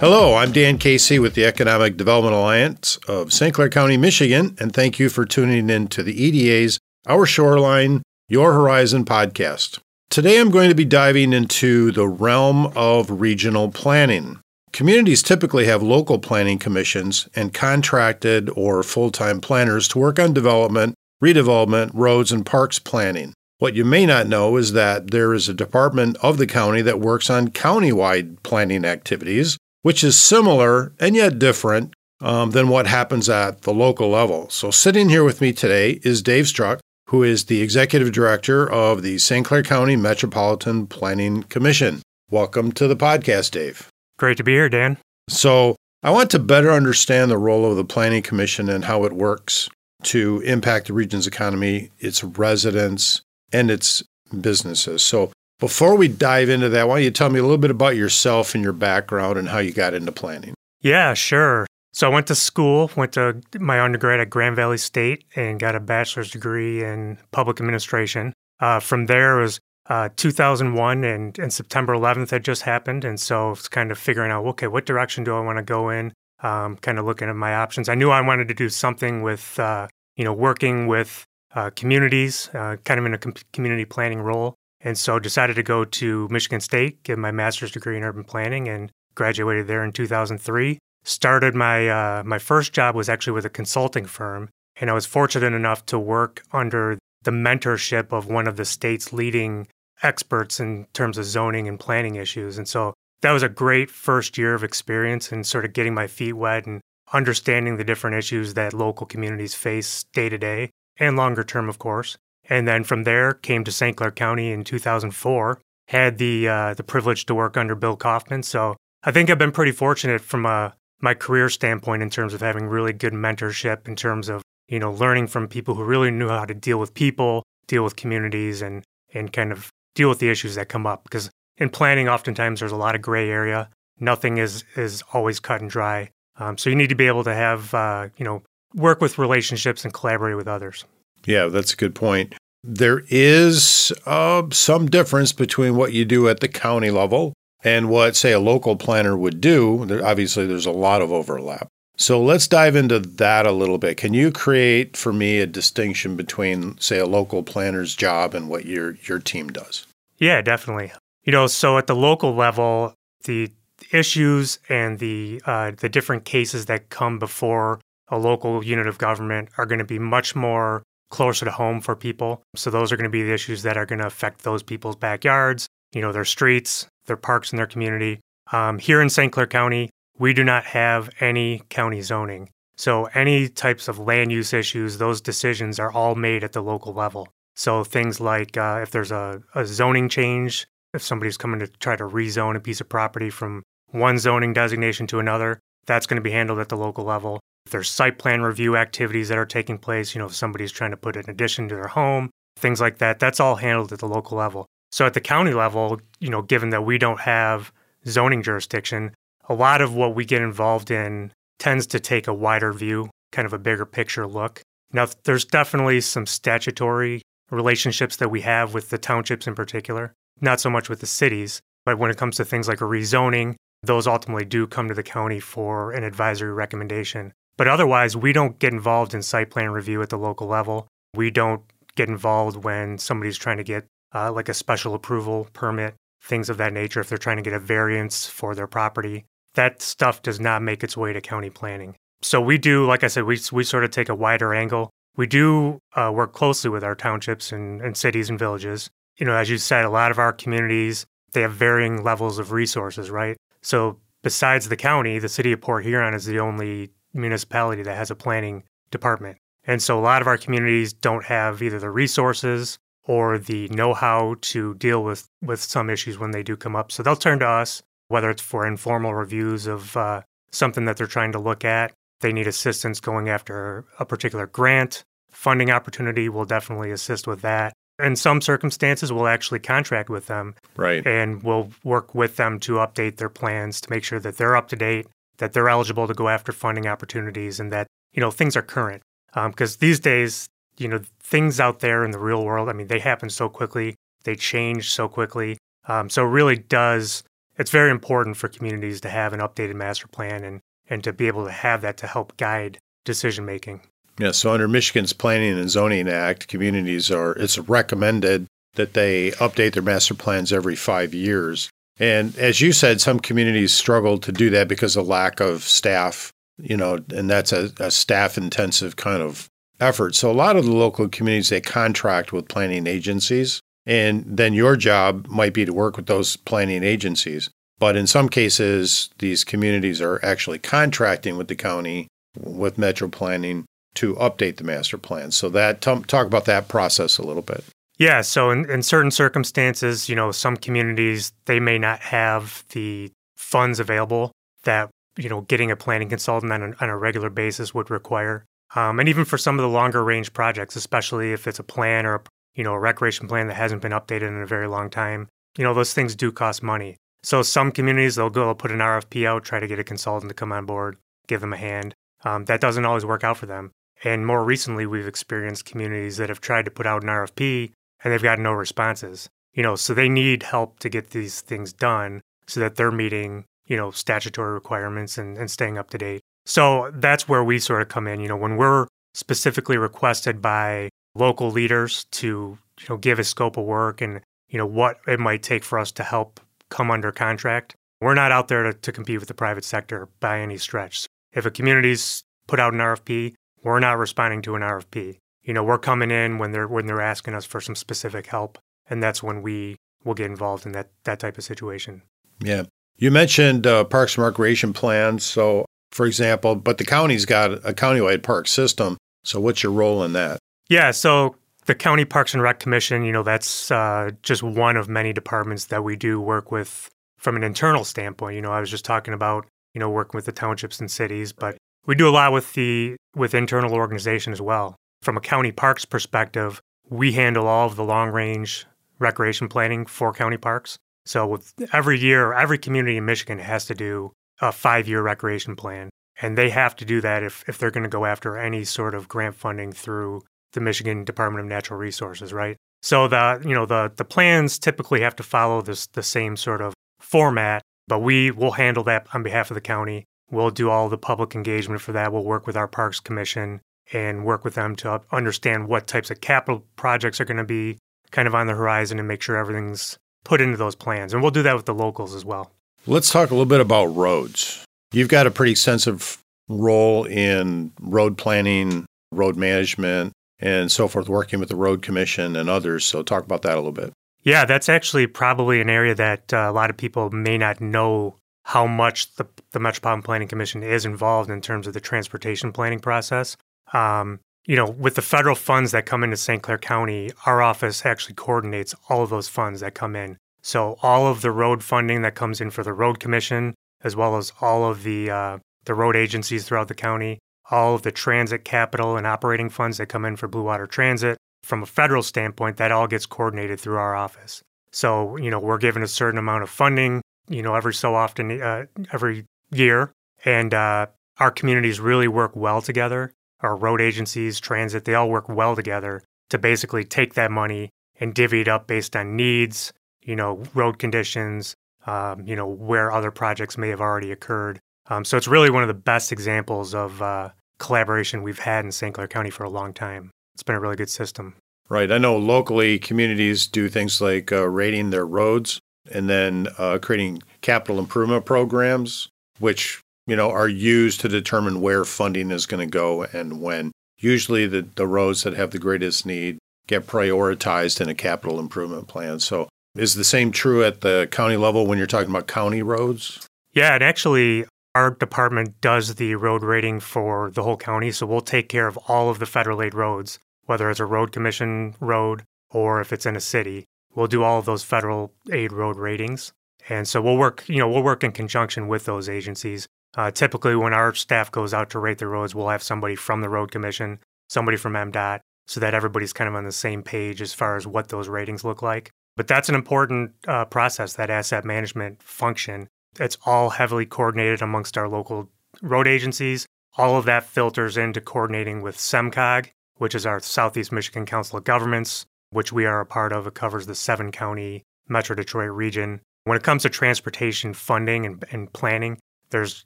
Hello, 0.00 0.34
I'm 0.34 0.50
Dan 0.50 0.76
Casey 0.76 1.20
with 1.20 1.34
the 1.34 1.44
Economic 1.44 1.96
Development 1.96 2.34
Alliance 2.34 2.96
of 3.06 3.32
St. 3.32 3.54
Clair 3.54 3.68
County, 3.68 3.96
Michigan, 3.96 4.56
and 4.58 4.72
thank 4.72 4.98
you 4.98 5.08
for 5.08 5.24
tuning 5.24 5.70
in 5.70 5.86
to 5.86 6.02
the 6.02 6.20
EDA's 6.20 6.80
Our 7.06 7.26
Shoreline, 7.26 8.02
Your 8.26 8.54
Horizon 8.54 9.04
podcast. 9.04 9.78
Today 10.14 10.38
I'm 10.38 10.52
going 10.52 10.68
to 10.68 10.76
be 10.76 10.84
diving 10.84 11.32
into 11.32 11.90
the 11.90 12.06
realm 12.06 12.66
of 12.76 13.20
regional 13.20 13.68
planning. 13.68 14.38
Communities 14.72 15.24
typically 15.24 15.64
have 15.64 15.82
local 15.82 16.20
planning 16.20 16.56
commissions 16.56 17.28
and 17.34 17.52
contracted 17.52 18.48
or 18.50 18.84
full 18.84 19.10
time 19.10 19.40
planners 19.40 19.88
to 19.88 19.98
work 19.98 20.20
on 20.20 20.32
development, 20.32 20.94
redevelopment, 21.20 21.90
roads, 21.94 22.30
and 22.30 22.46
parks 22.46 22.78
planning. 22.78 23.34
What 23.58 23.74
you 23.74 23.84
may 23.84 24.06
not 24.06 24.28
know 24.28 24.56
is 24.56 24.70
that 24.70 25.10
there 25.10 25.34
is 25.34 25.48
a 25.48 25.52
department 25.52 26.16
of 26.22 26.38
the 26.38 26.46
county 26.46 26.80
that 26.82 27.00
works 27.00 27.28
on 27.28 27.48
countywide 27.48 28.40
planning 28.44 28.84
activities, 28.84 29.58
which 29.82 30.04
is 30.04 30.16
similar 30.16 30.92
and 31.00 31.16
yet 31.16 31.40
different 31.40 31.92
um, 32.20 32.52
than 32.52 32.68
what 32.68 32.86
happens 32.86 33.28
at 33.28 33.62
the 33.62 33.74
local 33.74 34.10
level. 34.10 34.48
So, 34.48 34.70
sitting 34.70 35.08
here 35.08 35.24
with 35.24 35.40
me 35.40 35.52
today 35.52 35.98
is 36.04 36.22
Dave 36.22 36.46
Struck, 36.46 36.78
who 37.14 37.22
is 37.22 37.44
the 37.44 37.62
executive 37.62 38.10
director 38.10 38.68
of 38.68 39.02
the 39.02 39.18
St. 39.18 39.46
Clair 39.46 39.62
County 39.62 39.94
Metropolitan 39.94 40.88
Planning 40.88 41.44
Commission. 41.44 42.02
Welcome 42.28 42.72
to 42.72 42.88
the 42.88 42.96
podcast, 42.96 43.52
Dave. 43.52 43.88
Great 44.18 44.36
to 44.38 44.42
be 44.42 44.54
here, 44.54 44.68
Dan. 44.68 44.96
So, 45.28 45.76
I 46.02 46.10
want 46.10 46.32
to 46.32 46.40
better 46.40 46.72
understand 46.72 47.30
the 47.30 47.38
role 47.38 47.70
of 47.70 47.76
the 47.76 47.84
Planning 47.84 48.22
Commission 48.22 48.68
and 48.68 48.86
how 48.86 49.04
it 49.04 49.12
works 49.12 49.68
to 50.02 50.40
impact 50.40 50.88
the 50.88 50.92
region's 50.92 51.28
economy, 51.28 51.92
its 52.00 52.24
residents, 52.24 53.22
and 53.52 53.70
its 53.70 54.02
businesses. 54.40 55.04
So, 55.04 55.30
before 55.60 55.94
we 55.94 56.08
dive 56.08 56.48
into 56.48 56.68
that, 56.70 56.88
why 56.88 56.96
don't 56.96 57.04
you 57.04 57.12
tell 57.12 57.30
me 57.30 57.38
a 57.38 57.42
little 57.42 57.58
bit 57.58 57.70
about 57.70 57.94
yourself 57.94 58.56
and 58.56 58.64
your 58.64 58.72
background 58.72 59.38
and 59.38 59.50
how 59.50 59.60
you 59.60 59.70
got 59.70 59.94
into 59.94 60.10
planning? 60.10 60.54
Yeah, 60.80 61.14
sure. 61.14 61.64
So 61.94 62.10
I 62.10 62.12
went 62.12 62.26
to 62.26 62.34
school, 62.34 62.90
went 62.96 63.12
to 63.12 63.40
my 63.60 63.80
undergrad 63.80 64.18
at 64.18 64.28
Grand 64.28 64.56
Valley 64.56 64.78
State, 64.78 65.24
and 65.36 65.60
got 65.60 65.76
a 65.76 65.80
bachelor's 65.80 66.28
degree 66.28 66.82
in 66.82 67.18
public 67.30 67.60
administration. 67.60 68.32
Uh, 68.58 68.80
from 68.80 69.06
there, 69.06 69.38
it 69.38 69.42
was 69.42 69.60
uh, 69.88 70.08
2001, 70.16 71.04
and, 71.04 71.38
and 71.38 71.52
September 71.52 71.94
11th 71.94 72.30
had 72.30 72.44
just 72.44 72.62
happened, 72.62 73.04
and 73.04 73.20
so 73.20 73.52
it's 73.52 73.68
kind 73.68 73.92
of 73.92 73.98
figuring 73.98 74.32
out, 74.32 74.44
okay, 74.44 74.66
what 74.66 74.86
direction 74.86 75.22
do 75.22 75.36
I 75.36 75.40
want 75.40 75.58
to 75.58 75.62
go 75.62 75.88
in? 75.90 76.12
Um, 76.42 76.76
kind 76.78 76.98
of 76.98 77.04
looking 77.04 77.28
at 77.28 77.36
my 77.36 77.54
options. 77.54 77.88
I 77.88 77.94
knew 77.94 78.10
I 78.10 78.20
wanted 78.20 78.48
to 78.48 78.54
do 78.54 78.68
something 78.68 79.22
with, 79.22 79.56
uh, 79.60 79.86
you 80.16 80.24
know, 80.24 80.32
working 80.32 80.88
with 80.88 81.24
uh, 81.54 81.70
communities, 81.76 82.50
uh, 82.54 82.74
kind 82.84 82.98
of 82.98 83.06
in 83.06 83.14
a 83.14 83.18
com- 83.18 83.34
community 83.52 83.84
planning 83.84 84.20
role, 84.20 84.56
and 84.80 84.98
so 84.98 85.20
decided 85.20 85.54
to 85.54 85.62
go 85.62 85.84
to 85.84 86.26
Michigan 86.28 86.60
State, 86.60 87.04
get 87.04 87.18
my 87.18 87.30
master's 87.30 87.70
degree 87.70 87.96
in 87.96 88.02
urban 88.02 88.24
planning, 88.24 88.68
and 88.68 88.90
graduated 89.14 89.68
there 89.68 89.84
in 89.84 89.92
2003 89.92 90.80
started 91.04 91.54
my 91.54 91.88
uh, 91.88 92.22
my 92.24 92.38
first 92.38 92.72
job 92.72 92.94
was 92.94 93.08
actually 93.08 93.34
with 93.34 93.44
a 93.44 93.50
consulting 93.50 94.06
firm, 94.06 94.48
and 94.80 94.90
I 94.90 94.94
was 94.94 95.06
fortunate 95.06 95.52
enough 95.52 95.86
to 95.86 95.98
work 95.98 96.42
under 96.52 96.98
the 97.22 97.30
mentorship 97.30 98.12
of 98.12 98.26
one 98.26 98.46
of 98.46 98.56
the 98.56 98.64
state's 98.64 99.12
leading 99.12 99.66
experts 100.02 100.60
in 100.60 100.86
terms 100.92 101.16
of 101.16 101.24
zoning 101.24 101.68
and 101.68 101.80
planning 101.80 102.16
issues. 102.16 102.58
And 102.58 102.68
so 102.68 102.92
that 103.22 103.32
was 103.32 103.42
a 103.42 103.48
great 103.48 103.90
first 103.90 104.36
year 104.36 104.54
of 104.54 104.64
experience 104.64 105.32
and 105.32 105.46
sort 105.46 105.64
of 105.64 105.72
getting 105.72 105.94
my 105.94 106.06
feet 106.06 106.34
wet 106.34 106.66
and 106.66 106.80
understanding 107.12 107.76
the 107.76 107.84
different 107.84 108.16
issues 108.16 108.54
that 108.54 108.74
local 108.74 109.06
communities 109.06 109.54
face 109.54 110.04
day 110.12 110.28
to 110.28 110.36
day 110.36 110.70
and 110.98 111.16
longer 111.16 111.44
term, 111.44 111.68
of 111.68 111.78
course. 111.78 112.16
And 112.48 112.68
then 112.68 112.84
from 112.84 113.04
there, 113.04 113.32
came 113.32 113.64
to 113.64 113.72
St. 113.72 113.96
Clair 113.96 114.10
County 114.10 114.52
in 114.52 114.64
2004. 114.64 115.60
Had 115.88 116.18
the 116.18 116.48
uh, 116.48 116.74
the 116.74 116.82
privilege 116.82 117.26
to 117.26 117.34
work 117.34 117.58
under 117.58 117.74
Bill 117.74 117.96
Kaufman, 117.96 118.42
so 118.42 118.74
I 119.02 119.10
think 119.10 119.28
I've 119.28 119.38
been 119.38 119.52
pretty 119.52 119.72
fortunate 119.72 120.22
from 120.22 120.46
a 120.46 120.74
my 121.04 121.14
career 121.14 121.48
standpoint 121.48 122.02
in 122.02 122.10
terms 122.10 122.34
of 122.34 122.40
having 122.40 122.66
really 122.66 122.92
good 122.92 123.12
mentorship 123.12 123.86
in 123.86 123.94
terms 123.94 124.28
of 124.28 124.42
you 124.68 124.80
know 124.80 124.90
learning 124.90 125.28
from 125.28 125.46
people 125.46 125.74
who 125.74 125.84
really 125.84 126.10
knew 126.10 126.28
how 126.28 126.44
to 126.44 126.54
deal 126.54 126.80
with 126.80 126.94
people 126.94 127.44
deal 127.66 127.84
with 127.84 127.94
communities 127.94 128.62
and 128.62 128.82
and 129.12 129.32
kind 129.32 129.52
of 129.52 129.70
deal 129.94 130.08
with 130.08 130.18
the 130.18 130.30
issues 130.30 130.56
that 130.56 130.68
come 130.68 130.86
up. 130.86 131.04
Because 131.04 131.30
in 131.58 131.70
planning 131.70 132.08
oftentimes 132.08 132.60
there's 132.60 132.72
a 132.72 132.76
lot 132.76 132.94
of 132.94 133.02
gray 133.02 133.30
area. 133.30 133.68
Nothing 134.00 134.38
is 134.38 134.64
is 134.76 135.02
always 135.12 135.38
cut 135.38 135.60
and 135.60 135.70
dry. 135.70 136.10
Um, 136.36 136.58
so 136.58 136.68
you 136.68 136.76
need 136.76 136.88
to 136.88 136.96
be 136.96 137.06
able 137.06 137.22
to 137.24 137.34
have 137.34 137.72
uh, 137.74 138.08
you 138.16 138.24
know 138.24 138.42
work 138.74 139.00
with 139.00 139.18
relationships 139.18 139.84
and 139.84 139.94
collaborate 139.94 140.36
with 140.36 140.48
others. 140.48 140.84
Yeah 141.26 141.46
that's 141.46 141.72
a 141.72 141.76
good 141.76 141.94
point. 141.94 142.34
There 142.66 143.02
is 143.10 143.92
uh, 144.06 144.44
some 144.50 144.88
difference 144.88 145.32
between 145.32 145.76
what 145.76 145.92
you 145.92 146.06
do 146.06 146.28
at 146.28 146.40
the 146.40 146.48
county 146.48 146.90
level 146.90 147.34
and 147.64 147.88
what, 147.88 148.14
say, 148.14 148.32
a 148.32 148.38
local 148.38 148.76
planner 148.76 149.16
would 149.16 149.40
do, 149.40 149.86
there, 149.86 150.04
obviously 150.04 150.46
there's 150.46 150.66
a 150.66 150.70
lot 150.70 151.02
of 151.02 151.10
overlap. 151.10 151.68
So 151.96 152.20
let's 152.20 152.48
dive 152.48 152.76
into 152.76 152.98
that 152.98 153.46
a 153.46 153.52
little 153.52 153.78
bit. 153.78 153.96
Can 153.96 154.14
you 154.14 154.30
create 154.30 154.96
for 154.96 155.12
me 155.12 155.38
a 155.38 155.46
distinction 155.46 156.16
between, 156.16 156.76
say, 156.78 156.98
a 156.98 157.06
local 157.06 157.42
planner's 157.42 157.94
job 157.94 158.34
and 158.34 158.48
what 158.48 158.66
your 158.66 158.96
your 159.08 159.20
team 159.20 159.48
does? 159.48 159.86
Yeah, 160.18 160.42
definitely. 160.42 160.92
You 161.22 161.32
know, 161.32 161.46
so 161.46 161.78
at 161.78 161.86
the 161.86 161.94
local 161.94 162.34
level, 162.34 162.94
the 163.24 163.52
issues 163.92 164.58
and 164.68 164.98
the 164.98 165.40
uh, 165.46 165.72
the 165.76 165.88
different 165.88 166.24
cases 166.24 166.66
that 166.66 166.90
come 166.90 167.18
before 167.18 167.80
a 168.08 168.18
local 168.18 168.64
unit 168.64 168.86
of 168.86 168.98
government 168.98 169.48
are 169.56 169.66
going 169.66 169.78
to 169.78 169.84
be 169.84 169.98
much 169.98 170.34
more 170.34 170.82
closer 171.10 171.44
to 171.44 171.50
home 171.52 171.80
for 171.80 171.94
people. 171.94 172.42
So 172.56 172.70
those 172.70 172.90
are 172.90 172.96
going 172.96 173.04
to 173.04 173.10
be 173.10 173.22
the 173.22 173.32
issues 173.32 173.62
that 173.62 173.76
are 173.76 173.86
going 173.86 174.00
to 174.00 174.06
affect 174.06 174.42
those 174.42 174.64
people's 174.64 174.96
backyards, 174.96 175.68
you 175.92 176.00
know, 176.00 176.12
their 176.12 176.24
streets, 176.24 176.86
their 177.06 177.16
parks 177.16 177.52
in 177.52 177.56
their 177.56 177.66
community. 177.66 178.20
Um, 178.52 178.78
here 178.78 179.00
in 179.00 179.10
St. 179.10 179.32
Clair 179.32 179.46
County, 179.46 179.90
we 180.18 180.32
do 180.32 180.44
not 180.44 180.64
have 180.64 181.10
any 181.20 181.62
county 181.68 182.02
zoning. 182.02 182.50
So 182.76 183.06
any 183.14 183.48
types 183.48 183.88
of 183.88 183.98
land 183.98 184.32
use 184.32 184.52
issues, 184.52 184.98
those 184.98 185.20
decisions 185.20 185.78
are 185.78 185.92
all 185.92 186.14
made 186.14 186.42
at 186.42 186.52
the 186.52 186.62
local 186.62 186.92
level. 186.92 187.28
So 187.54 187.84
things 187.84 188.20
like 188.20 188.56
uh, 188.56 188.80
if 188.82 188.90
there's 188.90 189.12
a, 189.12 189.42
a 189.54 189.64
zoning 189.64 190.08
change, 190.08 190.66
if 190.92 191.02
somebody's 191.02 191.36
coming 191.36 191.60
to 191.60 191.68
try 191.68 191.96
to 191.96 192.04
rezone 192.04 192.56
a 192.56 192.60
piece 192.60 192.80
of 192.80 192.88
property 192.88 193.30
from 193.30 193.62
one 193.90 194.18
zoning 194.18 194.52
designation 194.52 195.06
to 195.08 195.20
another, 195.20 195.60
that's 195.86 196.06
going 196.06 196.16
to 196.16 196.22
be 196.22 196.32
handled 196.32 196.58
at 196.58 196.68
the 196.68 196.76
local 196.76 197.04
level. 197.04 197.40
If 197.66 197.72
there's 197.72 197.88
site 197.88 198.18
plan 198.18 198.42
review 198.42 198.76
activities 198.76 199.28
that 199.28 199.38
are 199.38 199.46
taking 199.46 199.78
place, 199.78 200.14
you 200.14 200.18
know, 200.18 200.26
if 200.26 200.34
somebody's 200.34 200.72
trying 200.72 200.90
to 200.90 200.96
put 200.96 201.16
an 201.16 201.30
addition 201.30 201.68
to 201.68 201.74
their 201.74 201.88
home, 201.88 202.30
things 202.56 202.80
like 202.80 202.98
that, 202.98 203.18
that's 203.18 203.40
all 203.40 203.56
handled 203.56 203.92
at 203.92 204.00
the 204.00 204.08
local 204.08 204.36
level. 204.36 204.66
So 204.94 205.04
at 205.04 205.14
the 205.14 205.20
county 205.20 205.52
level, 205.52 206.00
you 206.20 206.30
know, 206.30 206.40
given 206.40 206.70
that 206.70 206.84
we 206.84 206.98
don't 206.98 207.18
have 207.18 207.72
zoning 208.06 208.44
jurisdiction, 208.44 209.12
a 209.48 209.52
lot 209.52 209.80
of 209.80 209.96
what 209.96 210.14
we 210.14 210.24
get 210.24 210.40
involved 210.40 210.88
in 210.88 211.32
tends 211.58 211.88
to 211.88 211.98
take 211.98 212.28
a 212.28 212.32
wider 212.32 212.72
view, 212.72 213.10
kind 213.32 213.44
of 213.44 213.52
a 213.52 213.58
bigger 213.58 213.86
picture 213.86 214.24
look. 214.24 214.62
Now, 214.92 215.08
there's 215.24 215.44
definitely 215.44 216.00
some 216.00 216.26
statutory 216.26 217.22
relationships 217.50 218.18
that 218.18 218.30
we 218.30 218.42
have 218.42 218.72
with 218.72 218.90
the 218.90 218.96
townships 218.96 219.48
in 219.48 219.56
particular, 219.56 220.12
not 220.40 220.60
so 220.60 220.70
much 220.70 220.88
with 220.88 221.00
the 221.00 221.08
cities, 221.08 221.60
but 221.84 221.98
when 221.98 222.12
it 222.12 222.16
comes 222.16 222.36
to 222.36 222.44
things 222.44 222.68
like 222.68 222.80
a 222.80 222.84
rezoning, 222.84 223.56
those 223.82 224.06
ultimately 224.06 224.44
do 224.44 224.64
come 224.64 224.86
to 224.86 224.94
the 224.94 225.02
county 225.02 225.40
for 225.40 225.90
an 225.90 226.04
advisory 226.04 226.52
recommendation. 226.52 227.32
But 227.56 227.66
otherwise, 227.66 228.16
we 228.16 228.32
don't 228.32 228.60
get 228.60 228.72
involved 228.72 229.12
in 229.12 229.22
site 229.22 229.50
plan 229.50 229.70
review 229.70 230.02
at 230.02 230.10
the 230.10 230.18
local 230.18 230.46
level. 230.46 230.86
We 231.14 231.32
don't 231.32 231.62
get 231.96 232.08
involved 232.08 232.62
when 232.62 232.98
somebody's 232.98 233.38
trying 233.38 233.56
to 233.56 233.64
get 233.64 233.86
uh, 234.14 234.32
like 234.32 234.48
a 234.48 234.54
special 234.54 234.94
approval 234.94 235.48
permit, 235.52 235.94
things 236.22 236.48
of 236.48 236.56
that 236.58 236.72
nature, 236.72 237.00
if 237.00 237.08
they're 237.08 237.18
trying 237.18 237.36
to 237.36 237.42
get 237.42 237.52
a 237.52 237.58
variance 237.58 238.26
for 238.26 238.54
their 238.54 238.66
property. 238.66 239.24
That 239.54 239.82
stuff 239.82 240.22
does 240.22 240.40
not 240.40 240.62
make 240.62 240.82
its 240.82 240.96
way 240.96 241.12
to 241.12 241.20
county 241.20 241.50
planning. 241.50 241.96
So 242.22 242.40
we 242.40 242.58
do, 242.58 242.86
like 242.86 243.04
I 243.04 243.08
said, 243.08 243.24
we, 243.24 243.38
we 243.52 243.64
sort 243.64 243.84
of 243.84 243.90
take 243.90 244.08
a 244.08 244.14
wider 244.14 244.54
angle. 244.54 244.90
We 245.16 245.26
do 245.26 245.78
uh, 245.94 246.10
work 246.12 246.32
closely 246.32 246.70
with 246.70 246.82
our 246.82 246.94
townships 246.94 247.52
and, 247.52 247.80
and 247.80 247.96
cities 247.96 248.30
and 248.30 248.38
villages. 248.38 248.90
You 249.16 249.26
know, 249.26 249.36
as 249.36 249.50
you 249.50 249.58
said, 249.58 249.84
a 249.84 249.90
lot 249.90 250.10
of 250.10 250.18
our 250.18 250.32
communities, 250.32 251.06
they 251.32 251.42
have 251.42 251.52
varying 251.52 252.02
levels 252.02 252.38
of 252.38 252.50
resources, 252.50 253.10
right? 253.10 253.36
So 253.62 253.98
besides 254.22 254.68
the 254.68 254.76
county, 254.76 255.18
the 255.18 255.28
city 255.28 255.52
of 255.52 255.60
Port 255.60 255.84
Huron 255.84 256.14
is 256.14 256.24
the 256.24 256.40
only 256.40 256.90
municipality 257.12 257.82
that 257.82 257.96
has 257.96 258.10
a 258.10 258.16
planning 258.16 258.64
department. 258.90 259.38
And 259.66 259.80
so 259.80 259.98
a 259.98 260.02
lot 260.02 260.20
of 260.20 260.28
our 260.28 260.36
communities 260.36 260.92
don't 260.92 261.24
have 261.24 261.62
either 261.62 261.78
the 261.78 261.90
resources 261.90 262.78
or 263.06 263.38
the 263.38 263.68
know-how 263.68 264.36
to 264.40 264.74
deal 264.74 265.04
with 265.04 265.28
with 265.42 265.60
some 265.60 265.90
issues 265.90 266.18
when 266.18 266.30
they 266.30 266.42
do 266.42 266.56
come 266.56 266.74
up. 266.74 266.90
So 266.90 267.02
they'll 267.02 267.16
turn 267.16 267.38
to 267.40 267.46
us, 267.46 267.82
whether 268.08 268.30
it's 268.30 268.42
for 268.42 268.66
informal 268.66 269.14
reviews 269.14 269.66
of 269.66 269.96
uh, 269.96 270.22
something 270.50 270.86
that 270.86 270.96
they're 270.96 271.06
trying 271.06 271.32
to 271.32 271.38
look 271.38 271.64
at. 271.64 271.92
They 272.20 272.32
need 272.32 272.46
assistance 272.46 273.00
going 273.00 273.28
after 273.28 273.84
a 273.98 274.06
particular 274.06 274.46
grant, 274.46 275.04
funding 275.30 275.70
opportunity. 275.70 276.28
We'll 276.28 276.46
definitely 276.46 276.90
assist 276.92 277.26
with 277.26 277.42
that. 277.42 277.74
in 278.02 278.16
some 278.16 278.40
circumstances, 278.40 279.12
we'll 279.12 279.28
actually 279.28 279.60
contract 279.60 280.10
with 280.10 280.26
them. 280.26 280.54
Right. 280.76 281.06
And 281.06 281.42
we'll 281.42 281.70
work 281.84 282.14
with 282.14 282.36
them 282.36 282.58
to 282.60 282.74
update 282.74 283.16
their 283.16 283.28
plans 283.28 283.80
to 283.82 283.90
make 283.90 284.04
sure 284.04 284.18
that 284.20 284.36
they're 284.36 284.56
up 284.56 284.68
to 284.68 284.76
date, 284.76 285.06
that 285.38 285.52
they're 285.52 285.68
eligible 285.68 286.08
to 286.08 286.14
go 286.14 286.28
after 286.28 286.52
funding 286.52 286.86
opportunities, 286.86 287.60
and 287.60 287.72
that, 287.72 287.86
you 288.12 288.20
know, 288.20 288.30
things 288.30 288.56
are 288.56 288.62
current. 288.62 289.02
Because 289.32 289.74
um, 289.74 289.78
these 289.80 290.00
days, 290.00 290.48
you 290.76 290.88
know, 290.88 291.00
things 291.20 291.60
out 291.60 291.80
there 291.80 292.04
in 292.04 292.10
the 292.10 292.18
real 292.18 292.44
world, 292.44 292.68
I 292.68 292.72
mean, 292.72 292.88
they 292.88 292.98
happen 292.98 293.30
so 293.30 293.48
quickly, 293.48 293.94
they 294.24 294.34
change 294.34 294.90
so 294.90 295.08
quickly. 295.08 295.58
Um, 295.86 296.08
so 296.08 296.24
it 296.24 296.30
really 296.30 296.56
does, 296.56 297.22
it's 297.58 297.70
very 297.70 297.90
important 297.90 298.36
for 298.36 298.48
communities 298.48 299.00
to 299.02 299.08
have 299.08 299.32
an 299.32 299.40
updated 299.40 299.74
master 299.74 300.08
plan 300.08 300.44
and, 300.44 300.60
and 300.88 301.04
to 301.04 301.12
be 301.12 301.26
able 301.26 301.44
to 301.44 301.52
have 301.52 301.82
that 301.82 301.96
to 301.98 302.06
help 302.06 302.36
guide 302.36 302.78
decision 303.04 303.44
making. 303.44 303.82
Yeah, 304.18 304.30
so 304.30 304.52
under 304.52 304.68
Michigan's 304.68 305.12
Planning 305.12 305.58
and 305.58 305.68
Zoning 305.68 306.08
Act, 306.08 306.48
communities 306.48 307.10
are, 307.10 307.32
it's 307.32 307.58
recommended 307.58 308.46
that 308.74 308.94
they 308.94 309.32
update 309.32 309.74
their 309.74 309.82
master 309.82 310.14
plans 310.14 310.52
every 310.52 310.76
five 310.76 311.14
years. 311.14 311.68
And 311.98 312.36
as 312.38 312.60
you 312.60 312.72
said, 312.72 313.00
some 313.00 313.20
communities 313.20 313.72
struggle 313.72 314.18
to 314.18 314.32
do 314.32 314.50
that 314.50 314.68
because 314.68 314.96
of 314.96 315.06
lack 315.06 315.40
of 315.40 315.62
staff, 315.62 316.32
you 316.58 316.76
know, 316.76 316.98
and 317.14 317.30
that's 317.30 317.52
a, 317.52 317.70
a 317.78 317.90
staff 317.90 318.36
intensive 318.36 318.96
kind 318.96 319.22
of 319.22 319.48
effort. 319.80 320.14
So 320.14 320.30
a 320.30 320.32
lot 320.32 320.56
of 320.56 320.64
the 320.64 320.72
local 320.72 321.08
communities, 321.08 321.50
they 321.50 321.60
contract 321.60 322.32
with 322.32 322.48
planning 322.48 322.86
agencies. 322.86 323.60
And 323.86 324.24
then 324.26 324.54
your 324.54 324.76
job 324.76 325.26
might 325.28 325.52
be 325.52 325.64
to 325.64 325.72
work 325.72 325.96
with 325.96 326.06
those 326.06 326.36
planning 326.36 326.82
agencies. 326.82 327.50
But 327.78 327.96
in 327.96 328.06
some 328.06 328.28
cases, 328.28 329.10
these 329.18 329.44
communities 329.44 330.00
are 330.00 330.24
actually 330.24 330.58
contracting 330.58 331.36
with 331.36 331.48
the 331.48 331.54
county, 331.54 332.08
with 332.40 332.78
Metro 332.78 333.08
Planning, 333.08 333.66
to 333.94 334.14
update 334.14 334.56
the 334.56 334.64
master 334.64 334.98
plan. 334.98 335.30
So 335.30 335.48
that 335.50 335.80
talk 335.80 336.26
about 336.26 336.46
that 336.46 336.68
process 336.68 337.18
a 337.18 337.22
little 337.22 337.42
bit. 337.42 337.64
Yeah, 337.98 338.22
so 338.22 338.50
in, 338.50 338.68
in 338.68 338.82
certain 338.82 339.10
circumstances, 339.10 340.08
you 340.08 340.16
know, 340.16 340.32
some 340.32 340.56
communities 340.56 341.32
they 341.44 341.60
may 341.60 341.78
not 341.78 342.00
have 342.00 342.64
the 342.70 343.10
funds 343.36 343.78
available 343.78 344.32
that 344.64 344.90
you 345.16 345.28
know 345.28 345.42
getting 345.42 345.70
a 345.70 345.76
planning 345.76 346.08
consultant 346.08 346.52
on 346.52 346.74
on 346.80 346.88
a 346.88 346.98
regular 346.98 347.30
basis 347.30 347.72
would 347.72 347.90
require. 347.90 348.44
Um, 348.74 348.98
and 348.98 349.08
even 349.08 349.24
for 349.24 349.38
some 349.38 349.58
of 349.58 349.62
the 349.62 349.68
longer 349.68 350.02
range 350.02 350.32
projects, 350.32 350.76
especially 350.76 351.32
if 351.32 351.46
it's 351.46 351.58
a 351.58 351.64
plan 351.64 352.06
or 352.06 352.16
a, 352.16 352.22
you 352.54 352.64
know 352.64 352.72
a 352.72 352.78
recreation 352.78 353.28
plan 353.28 353.46
that 353.48 353.54
hasn't 353.54 353.82
been 353.82 353.92
updated 353.92 354.28
in 354.28 354.42
a 354.42 354.46
very 354.46 354.68
long 354.68 354.90
time, 354.90 355.28
you 355.56 355.64
know 355.64 355.74
those 355.74 355.92
things 355.92 356.14
do 356.14 356.32
cost 356.32 356.62
money. 356.62 356.96
So 357.22 357.42
some 357.42 357.72
communities 357.72 358.16
they'll 358.16 358.30
go 358.30 358.44
they'll 358.44 358.54
put 358.54 358.70
an 358.70 358.78
RFP 358.78 359.26
out, 359.26 359.44
try 359.44 359.60
to 359.60 359.66
get 359.66 359.78
a 359.78 359.84
consultant 359.84 360.30
to 360.30 360.34
come 360.34 360.52
on 360.52 360.66
board, 360.66 360.96
give 361.26 361.40
them 361.40 361.52
a 361.52 361.56
hand. 361.58 361.94
Um, 362.24 362.46
that 362.46 362.60
doesn't 362.60 362.84
always 362.84 363.04
work 363.04 363.22
out 363.22 363.36
for 363.36 363.46
them. 363.46 363.70
And 364.02 364.26
more 364.26 364.44
recently, 364.44 364.86
we've 364.86 365.06
experienced 365.06 365.64
communities 365.64 366.16
that 366.16 366.28
have 366.28 366.40
tried 366.40 366.64
to 366.64 366.70
put 366.70 366.86
out 366.86 367.02
an 367.02 367.08
RFP 367.08 367.72
and 368.02 368.12
they've 368.12 368.22
got 368.22 368.38
no 368.38 368.52
responses. 368.52 369.28
You 369.52 369.62
know, 369.62 369.76
so 369.76 369.94
they 369.94 370.08
need 370.08 370.42
help 370.42 370.80
to 370.80 370.88
get 370.88 371.10
these 371.10 371.40
things 371.40 371.72
done 371.72 372.20
so 372.46 372.60
that 372.60 372.76
they're 372.76 372.90
meeting, 372.90 373.44
you 373.66 373.76
know, 373.76 373.90
statutory 373.92 374.52
requirements 374.52 375.16
and, 375.16 375.38
and 375.38 375.50
staying 375.50 375.78
up 375.78 375.90
to 375.90 375.98
date. 375.98 376.22
So 376.46 376.90
that's 376.94 377.28
where 377.28 377.44
we 377.44 377.58
sort 377.58 377.82
of 377.82 377.88
come 377.88 378.06
in. 378.06 378.20
You 378.20 378.28
know, 378.28 378.36
when 378.36 378.56
we're 378.56 378.86
specifically 379.14 379.76
requested 379.76 380.42
by 380.42 380.90
local 381.14 381.50
leaders 381.50 382.04
to, 382.12 382.58
you 382.80 382.86
know, 382.88 382.96
give 382.96 383.18
a 383.18 383.24
scope 383.24 383.56
of 383.56 383.64
work 383.64 384.00
and, 384.00 384.20
you 384.48 384.58
know, 384.58 384.66
what 384.66 384.98
it 385.06 385.20
might 385.20 385.42
take 385.42 385.64
for 385.64 385.78
us 385.78 385.92
to 385.92 386.02
help 386.02 386.40
come 386.70 386.90
under 386.90 387.12
contract, 387.12 387.74
we're 388.00 388.14
not 388.14 388.32
out 388.32 388.48
there 388.48 388.64
to, 388.64 388.74
to 388.74 388.92
compete 388.92 389.18
with 389.18 389.28
the 389.28 389.34
private 389.34 389.64
sector 389.64 390.08
by 390.20 390.40
any 390.40 390.58
stretch. 390.58 391.06
If 391.32 391.46
a 391.46 391.50
community's 391.50 392.22
put 392.46 392.60
out 392.60 392.74
an 392.74 392.80
RFP, 392.80 393.34
we're 393.62 393.80
not 393.80 393.98
responding 393.98 394.42
to 394.42 394.54
an 394.54 394.62
RFP. 394.62 395.18
You 395.42 395.54
know, 395.54 395.64
we're 395.64 395.78
coming 395.78 396.10
in 396.10 396.38
when 396.38 396.52
they're 396.52 396.68
when 396.68 396.86
they're 396.86 397.00
asking 397.00 397.34
us 397.34 397.44
for 397.44 397.60
some 397.60 397.74
specific 397.74 398.26
help, 398.26 398.58
and 398.88 399.02
that's 399.02 399.22
when 399.22 399.42
we 399.42 399.76
will 400.04 400.14
get 400.14 400.26
involved 400.26 400.64
in 400.64 400.72
that 400.72 400.90
that 401.04 401.18
type 401.18 401.36
of 401.36 401.44
situation. 401.44 402.02
Yeah, 402.40 402.64
you 402.96 403.10
mentioned 403.10 403.66
uh, 403.66 403.84
parks 403.84 404.16
and 404.16 404.24
recreation 404.24 404.72
plans. 404.72 405.24
So, 405.24 405.66
for 405.94 406.06
example, 406.06 406.56
but 406.56 406.78
the 406.78 406.84
county's 406.84 407.24
got 407.24 407.52
a 407.52 407.72
countywide 407.72 408.24
park 408.24 408.48
system. 408.48 408.98
So, 409.22 409.38
what's 409.38 409.62
your 409.62 409.70
role 409.70 410.02
in 410.02 410.12
that? 410.14 410.40
Yeah, 410.68 410.90
so 410.90 411.36
the 411.66 411.74
county 411.76 412.04
parks 412.04 412.34
and 412.34 412.42
rec 412.42 412.58
commission, 412.58 413.04
you 413.04 413.12
know, 413.12 413.22
that's 413.22 413.70
uh, 413.70 414.10
just 414.22 414.42
one 414.42 414.76
of 414.76 414.88
many 414.88 415.12
departments 415.12 415.66
that 415.66 415.84
we 415.84 415.94
do 415.94 416.20
work 416.20 416.50
with 416.50 416.90
from 417.16 417.36
an 417.36 417.44
internal 417.44 417.84
standpoint. 417.84 418.34
You 418.34 418.42
know, 418.42 418.50
I 418.50 418.58
was 418.58 418.70
just 418.70 418.84
talking 418.84 419.14
about 419.14 419.46
you 419.72 419.78
know 419.78 419.88
working 419.88 420.18
with 420.18 420.24
the 420.24 420.32
townships 420.32 420.80
and 420.80 420.90
cities, 420.90 421.32
but 421.32 421.56
we 421.86 421.94
do 421.94 422.08
a 422.08 422.10
lot 422.10 422.32
with 422.32 422.52
the 422.54 422.96
with 423.14 423.32
internal 423.32 423.72
organization 423.72 424.32
as 424.32 424.42
well. 424.42 424.74
From 425.02 425.16
a 425.16 425.20
county 425.20 425.52
parks 425.52 425.84
perspective, 425.84 426.60
we 426.90 427.12
handle 427.12 427.46
all 427.46 427.66
of 427.66 427.76
the 427.76 427.84
long 427.84 428.10
range 428.10 428.66
recreation 428.98 429.46
planning 429.46 429.86
for 429.86 430.12
county 430.12 430.38
parks. 430.38 430.76
So 431.06 431.24
with 431.24 431.54
every 431.72 432.00
year, 432.00 432.32
every 432.32 432.58
community 432.58 432.96
in 432.96 433.04
Michigan 433.04 433.38
has 433.38 433.66
to 433.66 433.74
do 433.74 434.12
a 434.40 434.52
five 434.52 434.88
year 434.88 435.02
recreation 435.02 435.56
plan. 435.56 435.90
And 436.20 436.38
they 436.38 436.50
have 436.50 436.76
to 436.76 436.84
do 436.84 437.00
that 437.00 437.22
if, 437.22 437.44
if 437.48 437.58
they're 437.58 437.72
going 437.72 437.82
to 437.82 437.88
go 437.88 438.04
after 438.04 438.38
any 438.38 438.64
sort 438.64 438.94
of 438.94 439.08
grant 439.08 439.34
funding 439.34 439.72
through 439.72 440.22
the 440.52 440.60
Michigan 440.60 441.04
Department 441.04 441.44
of 441.44 441.48
Natural 441.48 441.78
Resources, 441.78 442.32
right? 442.32 442.56
So 442.82 443.08
the 443.08 443.40
you 443.44 443.54
know 443.54 443.66
the 443.66 443.92
the 443.96 444.04
plans 444.04 444.58
typically 444.58 445.00
have 445.00 445.16
to 445.16 445.22
follow 445.22 445.62
this 445.62 445.86
the 445.86 446.02
same 446.02 446.36
sort 446.36 446.60
of 446.60 446.74
format, 447.00 447.62
but 447.88 448.00
we 448.00 448.30
will 448.30 448.52
handle 448.52 448.84
that 448.84 449.06
on 449.14 449.22
behalf 449.22 449.50
of 449.50 449.54
the 449.54 449.60
county. 449.60 450.04
We'll 450.30 450.50
do 450.50 450.70
all 450.70 450.88
the 450.88 450.98
public 450.98 451.34
engagement 451.34 451.80
for 451.80 451.92
that. 451.92 452.12
We'll 452.12 452.24
work 452.24 452.46
with 452.46 452.56
our 452.56 452.68
Parks 452.68 453.00
Commission 453.00 453.60
and 453.92 454.24
work 454.24 454.44
with 454.44 454.54
them 454.54 454.76
to 454.76 455.00
understand 455.12 455.68
what 455.68 455.86
types 455.86 456.10
of 456.10 456.20
capital 456.20 456.64
projects 456.76 457.20
are 457.20 457.24
going 457.24 457.38
to 457.38 457.44
be 457.44 457.78
kind 458.10 458.28
of 458.28 458.34
on 458.34 458.46
the 458.46 458.54
horizon 458.54 458.98
and 458.98 459.08
make 459.08 459.22
sure 459.22 459.36
everything's 459.36 459.98
put 460.24 460.40
into 460.40 460.56
those 460.56 460.74
plans. 460.74 461.12
And 461.12 461.22
we'll 461.22 461.30
do 461.30 461.42
that 461.42 461.56
with 461.56 461.66
the 461.66 461.74
locals 461.74 462.14
as 462.14 462.24
well. 462.24 462.52
Let's 462.86 463.10
talk 463.10 463.30
a 463.30 463.32
little 463.34 463.46
bit 463.46 463.60
about 463.60 463.86
roads. 463.86 464.62
You've 464.92 465.08
got 465.08 465.26
a 465.26 465.30
pretty 465.30 465.52
extensive 465.52 466.18
role 466.48 467.04
in 467.04 467.72
road 467.80 468.18
planning, 468.18 468.84
road 469.10 469.36
management, 469.36 470.12
and 470.38 470.70
so 470.70 470.86
forth, 470.86 471.08
working 471.08 471.40
with 471.40 471.48
the 471.48 471.56
Road 471.56 471.80
Commission 471.80 472.36
and 472.36 472.50
others. 472.50 472.84
So, 472.84 473.02
talk 473.02 473.24
about 473.24 473.40
that 473.42 473.54
a 473.54 473.56
little 473.56 473.72
bit. 473.72 473.94
Yeah, 474.22 474.44
that's 474.44 474.68
actually 474.68 475.06
probably 475.06 475.62
an 475.62 475.70
area 475.70 475.94
that 475.94 476.34
uh, 476.34 476.46
a 476.48 476.52
lot 476.52 476.68
of 476.68 476.76
people 476.76 477.10
may 477.10 477.38
not 477.38 477.60
know 477.62 478.16
how 478.42 478.66
much 478.66 479.14
the, 479.14 479.26
the 479.52 479.60
Metropolitan 479.60 480.02
Planning 480.02 480.28
Commission 480.28 480.62
is 480.62 480.84
involved 480.84 481.30
in 481.30 481.40
terms 481.40 481.66
of 481.66 481.72
the 481.72 481.80
transportation 481.80 482.52
planning 482.52 482.80
process. 482.80 483.38
Um, 483.72 484.20
you 484.46 484.56
know, 484.56 484.68
with 484.68 484.94
the 484.94 485.02
federal 485.02 485.34
funds 485.34 485.72
that 485.72 485.86
come 485.86 486.04
into 486.04 486.18
St. 486.18 486.42
Clair 486.42 486.58
County, 486.58 487.10
our 487.24 487.40
office 487.40 487.86
actually 487.86 488.14
coordinates 488.14 488.74
all 488.90 489.02
of 489.02 489.08
those 489.08 489.28
funds 489.28 489.60
that 489.60 489.74
come 489.74 489.96
in. 489.96 490.18
So 490.44 490.78
all 490.82 491.08
of 491.08 491.22
the 491.22 491.32
road 491.32 491.64
funding 491.64 492.02
that 492.02 492.14
comes 492.14 492.40
in 492.40 492.50
for 492.50 492.62
the 492.62 492.72
road 492.72 493.00
commission, 493.00 493.54
as 493.82 493.96
well 493.96 494.16
as 494.16 494.32
all 494.40 494.70
of 494.70 494.84
the 494.84 495.10
uh, 495.10 495.38
the 495.64 495.74
road 495.74 495.96
agencies 495.96 496.44
throughout 496.44 496.68
the 496.68 496.74
county, 496.74 497.18
all 497.50 497.74
of 497.74 497.82
the 497.82 497.90
transit 497.90 498.44
capital 498.44 498.96
and 498.96 499.06
operating 499.06 499.50
funds 499.50 499.78
that 499.78 499.88
come 499.88 500.04
in 500.04 500.14
for 500.14 500.28
Blue 500.28 500.44
Water 500.44 500.68
Transit, 500.68 501.18
from 501.42 501.64
a 501.64 501.66
federal 501.66 502.02
standpoint, 502.02 502.58
that 502.58 502.70
all 502.70 502.86
gets 502.86 503.06
coordinated 503.06 503.58
through 503.58 503.78
our 503.78 503.96
office. 503.96 504.42
So, 504.70 505.16
you 505.16 505.30
know, 505.30 505.40
we're 505.40 505.58
given 505.58 505.82
a 505.82 505.88
certain 505.88 506.18
amount 506.18 506.44
of 506.44 506.50
funding 506.50 507.00
you 507.28 507.42
know, 507.42 507.54
every 507.54 507.74
so 507.74 507.94
often, 507.94 508.40
uh, 508.40 508.66
every 508.92 509.26
year. 509.50 509.92
And 510.24 510.52
uh, 510.52 510.86
our 511.18 511.30
communities 511.30 511.80
really 511.80 512.08
work 512.08 512.34
well 512.34 512.62
together. 512.62 513.12
Our 513.40 513.56
road 513.56 513.80
agencies, 513.80 514.40
transit, 514.40 514.84
they 514.84 514.94
all 514.94 515.08
work 515.08 515.28
well 515.28 515.54
together 515.56 516.02
to 516.30 516.38
basically 516.38 516.84
take 516.84 517.14
that 517.14 517.30
money 517.30 517.70
and 518.00 518.14
divvy 518.14 518.40
it 518.40 518.48
up 518.48 518.66
based 518.66 518.96
on 518.96 519.16
needs, 519.16 519.72
you 520.04 520.16
know, 520.16 520.42
road 520.54 520.78
conditions, 520.78 521.54
um, 521.86 522.26
you 522.26 522.36
know, 522.36 522.46
where 522.46 522.92
other 522.92 523.10
projects 523.10 523.58
may 523.58 523.68
have 523.68 523.80
already 523.80 524.12
occurred. 524.12 524.60
Um, 524.88 525.04
so 525.04 525.16
it's 525.16 525.28
really 525.28 525.50
one 525.50 525.62
of 525.62 525.68
the 525.68 525.74
best 525.74 526.12
examples 526.12 526.74
of 526.74 527.00
uh, 527.00 527.30
collaboration 527.58 528.22
we've 528.22 528.38
had 528.38 528.64
in 528.64 528.72
St. 528.72 528.94
Clair 528.94 529.08
County 529.08 529.30
for 529.30 529.44
a 529.44 529.50
long 529.50 529.72
time. 529.72 530.10
It's 530.34 530.42
been 530.42 530.56
a 530.56 530.60
really 530.60 530.76
good 530.76 530.90
system. 530.90 531.34
Right. 531.68 531.90
I 531.90 531.98
know 531.98 532.16
locally 532.16 532.78
communities 532.78 533.46
do 533.46 533.68
things 533.68 534.00
like 534.00 534.30
uh, 534.30 534.46
rating 534.48 534.90
their 534.90 535.06
roads 535.06 535.60
and 535.90 536.08
then 536.08 536.48
uh, 536.58 536.78
creating 536.80 537.22
capital 537.40 537.78
improvement 537.78 538.24
programs, 538.24 539.08
which 539.38 539.80
you 540.06 540.16
know 540.16 540.30
are 540.30 540.48
used 540.48 541.00
to 541.00 541.08
determine 541.08 541.60
where 541.60 541.84
funding 541.84 542.30
is 542.30 542.46
going 542.46 542.66
to 542.66 542.70
go 542.70 543.04
and 543.04 543.40
when. 543.40 543.72
Usually, 543.98 544.46
the, 544.46 544.66
the 544.74 544.86
roads 544.86 545.22
that 545.22 545.34
have 545.34 545.50
the 545.50 545.58
greatest 545.58 546.04
need 546.04 546.38
get 546.66 546.86
prioritized 546.86 547.80
in 547.80 547.88
a 547.88 547.94
capital 547.94 548.38
improvement 548.38 548.88
plan. 548.88 549.20
So, 549.20 549.48
is 549.74 549.94
the 549.94 550.04
same 550.04 550.30
true 550.30 550.64
at 550.64 550.80
the 550.80 551.08
county 551.10 551.36
level 551.36 551.66
when 551.66 551.78
you're 551.78 551.86
talking 551.86 552.10
about 552.10 552.26
county 552.26 552.62
roads? 552.62 553.28
Yeah, 553.52 553.74
and 553.74 553.82
actually, 553.84 554.46
our 554.74 554.90
department 554.90 555.60
does 555.60 555.94
the 555.94 556.14
road 556.16 556.42
rating 556.42 556.80
for 556.80 557.30
the 557.30 557.42
whole 557.42 557.56
county. 557.56 557.90
So, 557.92 558.06
we'll 558.06 558.20
take 558.20 558.48
care 558.48 558.66
of 558.66 558.76
all 558.88 559.10
of 559.10 559.18
the 559.18 559.26
federal 559.26 559.62
aid 559.62 559.74
roads, 559.74 560.18
whether 560.46 560.70
it's 560.70 560.80
a 560.80 560.86
road 560.86 561.12
commission 561.12 561.74
road 561.80 562.24
or 562.50 562.80
if 562.80 562.92
it's 562.92 563.06
in 563.06 563.16
a 563.16 563.20
city 563.20 563.66
we'll 563.94 564.06
do 564.06 564.22
all 564.22 564.38
of 564.38 564.44
those 564.44 564.62
federal 564.62 565.12
aid 565.32 565.52
road 565.52 565.76
ratings. 565.76 566.32
And 566.68 566.88
so 566.88 567.00
we'll 567.00 567.16
work, 567.16 567.44
you 567.48 567.58
know, 567.58 567.68
we'll 567.68 567.82
work 567.82 568.04
in 568.04 568.12
conjunction 568.12 568.68
with 568.68 568.84
those 568.84 569.08
agencies. 569.08 569.68
Uh, 569.96 570.10
typically, 570.10 570.56
when 570.56 570.74
our 570.74 570.94
staff 570.94 571.30
goes 571.30 571.54
out 571.54 571.70
to 571.70 571.78
rate 571.78 571.98
the 571.98 572.06
roads, 572.06 572.34
we'll 572.34 572.48
have 572.48 572.62
somebody 572.62 572.96
from 572.96 573.20
the 573.20 573.28
road 573.28 573.52
commission, 573.52 574.00
somebody 574.28 574.56
from 574.56 574.72
MDOT, 574.72 575.20
so 575.46 575.60
that 575.60 575.74
everybody's 575.74 576.12
kind 576.12 576.28
of 576.28 576.34
on 576.34 576.44
the 576.44 576.52
same 576.52 576.82
page 576.82 577.20
as 577.22 577.34
far 577.34 577.56
as 577.56 577.66
what 577.66 577.88
those 577.88 578.08
ratings 578.08 578.44
look 578.44 578.62
like. 578.62 578.90
But 579.16 579.28
that's 579.28 579.48
an 579.48 579.54
important 579.54 580.12
uh, 580.26 580.44
process, 580.46 580.94
that 580.94 581.10
asset 581.10 581.44
management 581.44 582.02
function. 582.02 582.68
It's 582.98 583.18
all 583.24 583.50
heavily 583.50 583.86
coordinated 583.86 584.42
amongst 584.42 584.76
our 584.76 584.88
local 584.88 585.30
road 585.62 585.86
agencies. 585.86 586.46
All 586.76 586.96
of 586.96 587.04
that 587.04 587.24
filters 587.24 587.76
into 587.76 588.00
coordinating 588.00 588.62
with 588.62 588.76
SEMCOG, 588.76 589.50
which 589.76 589.94
is 589.94 590.06
our 590.06 590.20
Southeast 590.20 590.72
Michigan 590.72 591.06
Council 591.06 591.38
of 591.38 591.44
Governments, 591.44 592.06
which 592.30 592.52
we 592.52 592.66
are 592.66 592.80
a 592.80 592.86
part 592.86 593.12
of. 593.12 593.26
It 593.26 593.34
covers 593.34 593.66
the 593.66 593.74
seven 593.74 594.10
county 594.10 594.62
Metro 594.88 595.14
Detroit 595.14 595.50
region. 595.50 596.00
When 596.24 596.36
it 596.36 596.42
comes 596.42 596.62
to 596.62 596.68
transportation 596.68 597.54
funding 597.54 598.06
and, 598.06 598.24
and 598.30 598.52
planning, 598.52 598.98
there's 599.30 599.64